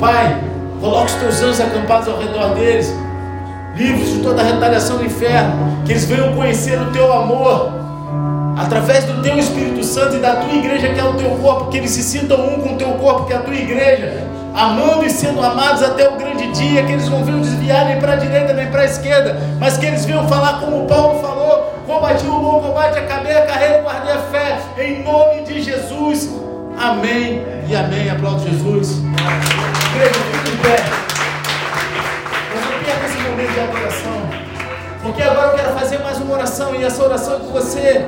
[0.00, 0.40] Pai,
[0.84, 2.94] coloque os teus anjos acampados ao redor deles,
[3.74, 7.72] livres de toda a retaliação do inferno, que eles venham conhecer o Teu amor,
[8.58, 11.78] através do teu Espírito Santo e da tua igreja que é o teu corpo, que
[11.78, 15.10] eles se sintam um com o teu corpo, que é a tua igreja, amando e
[15.10, 18.52] sendo amados até o grande dia, que eles não venham desviar nem para a direita
[18.52, 22.60] nem para a esquerda, mas que eles venham falar como Paulo falou: combati o bom
[22.60, 26.53] combate, acabei a carreira, guardei a fé, em nome de Jesus.
[26.78, 28.10] Amém e amém.
[28.10, 28.98] Aplaudo Jesus.
[29.94, 30.76] Igreja, fique em pé.
[32.54, 34.44] Mas não perca esse momento de adoração.
[35.02, 38.06] Porque agora eu quero fazer mais uma oração e essa oração é com você.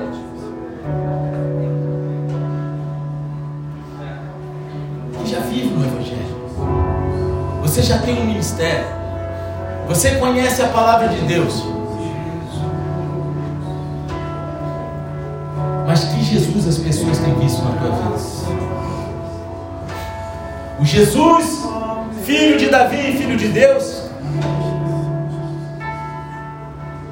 [5.18, 6.36] Que já vive no Evangelho.
[7.62, 8.86] Você já tem um ministério.
[9.88, 11.75] Você conhece a palavra de Deus.
[16.26, 18.16] Jesus as pessoas têm visto na tua vida?
[20.80, 21.66] O Jesus,
[22.24, 24.02] filho de Davi e filho de Deus,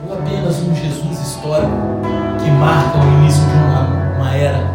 [0.06, 1.72] ou apenas um Jesus histórico
[2.42, 4.74] que marca o início de uma, uma era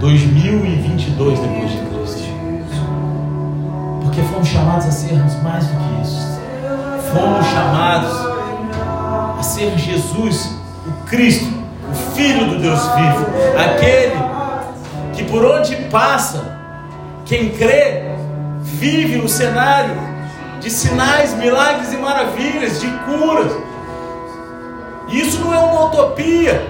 [0.00, 2.32] 2022 depois de Cristo.
[4.02, 6.40] Porque fomos chamados a sermos mais do que isso.
[7.12, 8.12] Fomos chamados
[9.38, 11.51] a ser Jesus, o Cristo,
[12.22, 13.26] Filho do Deus vivo,
[13.58, 14.14] aquele
[15.12, 16.56] que por onde passa,
[17.26, 18.12] quem crê,
[18.62, 19.96] vive o cenário
[20.60, 23.50] de sinais, milagres e maravilhas, de curas.
[25.08, 26.64] Isso não é uma utopia.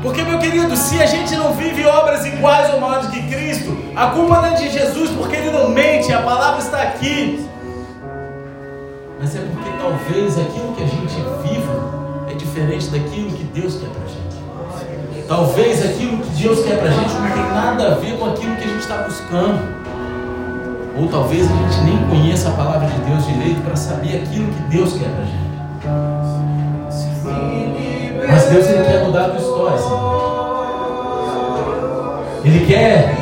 [0.00, 4.10] Porque, meu querido, se a gente não vive obras iguais ou maiores que Cristo, a
[4.10, 7.44] culpa não é de Jesus, porque ele não mente, a palavra está aqui.
[9.18, 13.88] Mas é porque talvez aquilo que a gente viva é diferente daquilo que Deus quer
[13.88, 14.31] pra gente.
[15.28, 18.64] Talvez aquilo que Deus quer pra gente não tem nada a ver com aquilo que
[18.64, 19.82] a gente está buscando.
[20.98, 24.62] Ou talvez a gente nem conheça a palavra de Deus direito para saber aquilo que
[24.76, 25.52] Deus quer pra gente.
[28.28, 29.78] Mas Deus ele quer mudar a tua história.
[29.78, 30.12] Sabe?
[32.44, 33.14] Ele quer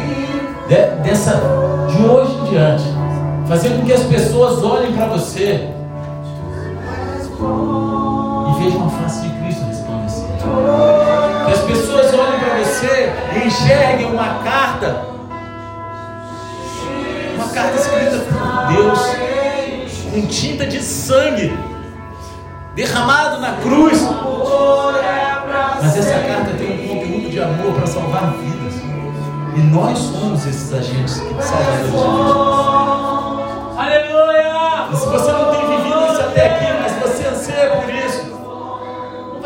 [0.69, 1.41] de, dessa
[1.89, 2.85] de hoje em diante
[3.47, 5.69] fazer com que as pessoas olhem para você
[8.49, 11.30] e vejam a face de Cristo resplandecer.
[11.53, 15.07] As pessoas olhem para você e enxerguem uma carta,
[17.35, 19.01] uma carta escrita por Deus
[20.11, 21.57] com tinta de sangue
[22.75, 24.01] derramado na cruz.
[25.83, 28.75] Mas essa carta tem um conteúdo de amor para salvar vidas.
[29.57, 32.01] E nós somos esses agentes que salvam vidas.
[33.79, 34.89] Aleluia!
[34.93, 36.80] E se você não tem vivido isso até aqui,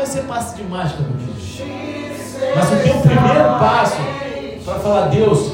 [0.05, 1.35] ser passe de mágica, meu querido.
[2.55, 3.97] Mas o teu primeiro passo
[4.63, 5.51] para falar, Deus,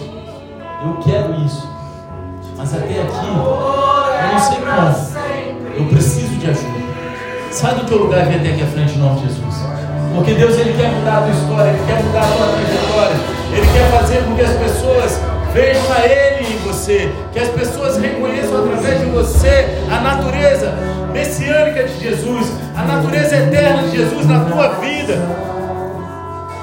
[0.83, 1.69] eu quero isso.
[2.57, 5.77] Mas até aqui, eu não sei como.
[5.77, 6.81] Eu preciso de ajuda.
[7.49, 9.55] Sai do teu lugar e vem até aqui à frente em nome de Jesus.
[10.15, 13.15] Porque Deus ele quer mudar a tua história, Ele quer mudar a tua trajetória,
[13.53, 17.97] Ele quer fazer com que as pessoas vejam a Ele em você, que as pessoas
[17.97, 20.73] reconheçam através de você a natureza
[21.13, 25.17] messiânica de Jesus, a natureza eterna de Jesus na tua vida.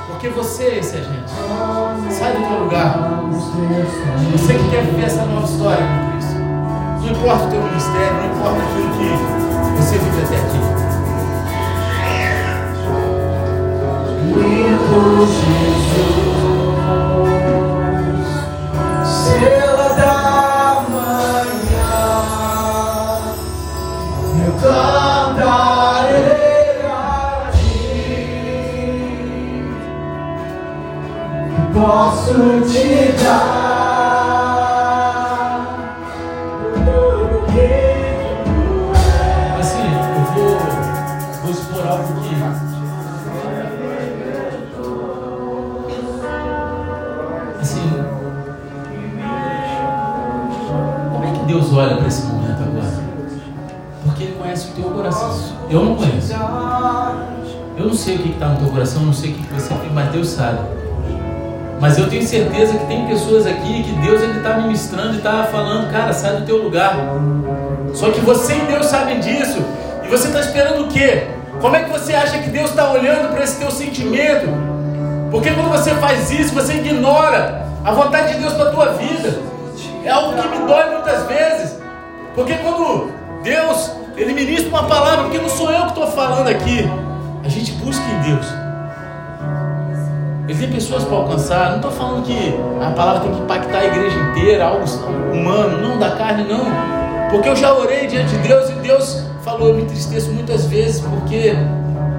[0.09, 1.31] Porque você é esse agente.
[2.11, 3.23] Sai do teu lugar.
[4.33, 6.35] Você que quer viver essa nova história com Cristo.
[7.01, 10.59] Não importa o teu ministério, não importa aquilo que você vive até aqui.
[14.35, 16.58] Lindo Jesus,
[19.39, 22.01] estrela da manhã,
[24.45, 26.03] eu cantarei
[26.85, 28.03] a ti,
[31.73, 32.37] posso
[32.69, 33.68] te dar
[57.99, 60.29] sei o que está no teu coração, não sei o que você tem, mas Deus
[60.29, 60.61] sabe.
[61.81, 65.91] Mas eu tenho certeza que tem pessoas aqui que Deus está ministrando e está falando,
[65.93, 66.97] cara, sai do teu lugar.
[67.95, 69.59] Só que você e Deus sabem disso.
[70.05, 71.29] E você está esperando o quê?
[71.61, 74.49] Como é que você acha que Deus está olhando para esse teu sentimento?
[75.31, 79.39] Porque quando você faz isso, você ignora a vontade de Deus para a tua vida.
[80.05, 81.77] É algo que me dói muitas vezes.
[82.35, 83.11] Porque quando
[83.43, 86.89] Deus, Ele ministra uma palavra, porque não sou eu que estou falando aqui.
[87.49, 88.47] A gente busca em Deus.
[90.47, 91.71] Ele tem pessoas para alcançar.
[91.71, 94.85] Não estou falando que a palavra tem que impactar a igreja inteira, algo
[95.33, 96.67] humano, não da carne, não.
[97.31, 101.01] Porque eu já orei diante de Deus e Deus falou: Eu me entristeço muitas vezes
[101.01, 101.57] porque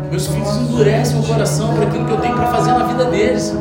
[0.09, 3.53] meus filhos endurecem o coração para aquilo que eu tenho para fazer na vida deles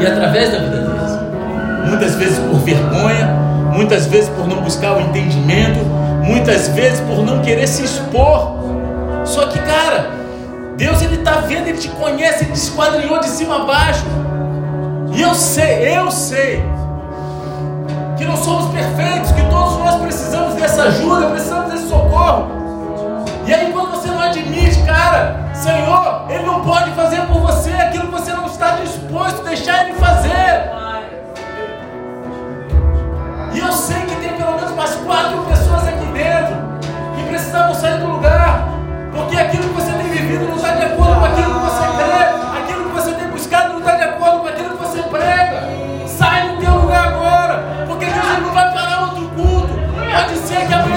[0.00, 1.90] e através da vida deles.
[1.90, 3.26] Muitas vezes por vergonha,
[3.74, 5.80] muitas vezes por não buscar o entendimento,
[6.24, 8.58] muitas vezes por não querer se expor.
[9.26, 10.19] Só que, cara,
[10.80, 14.02] Deus ele está vendo, ele te conhece, ele te esquadrinhou de cima a baixo.
[15.12, 16.64] E eu sei, eu sei
[18.16, 22.48] que não somos perfeitos, que todos nós precisamos dessa ajuda, precisamos desse socorro.
[23.46, 28.06] E aí quando você não admite, cara, Senhor, Ele não pode fazer por você aquilo
[28.06, 30.70] que você não está disposto a deixar Ele fazer.
[33.52, 36.56] E eu sei que tem pelo menos umas quatro pessoas aqui dentro
[37.14, 38.66] que precisavam sair do lugar,
[39.12, 39.99] porque aquilo que você não
[40.70, 43.96] está de acordo com aquilo que você crê, aquilo que você tem buscado não está
[43.96, 45.68] de acordo com aquilo que você prega.
[46.06, 49.68] Sai do teu lugar agora, porque Deus não vai parar outro culto.
[50.12, 50.89] Pode ser que amanhã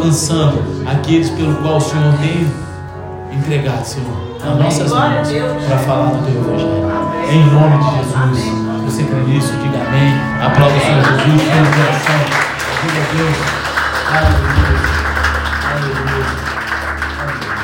[0.00, 2.50] alcançando aqueles pelo qual o Senhor tem
[3.36, 5.28] entregado, Senhor, nas nossas mãos
[5.68, 6.90] para falar do teu evangelho.
[7.30, 8.14] Em nome de Jesus.
[8.16, 8.84] Amém.
[8.86, 10.14] Você crê nisso, diga amém.
[10.42, 12.20] Aplauda o Senhor Jesus, pelo coração.
[12.82, 13.36] Diga a Deus.
[14.10, 14.80] Aleluia.
[15.70, 16.49] Aleluia.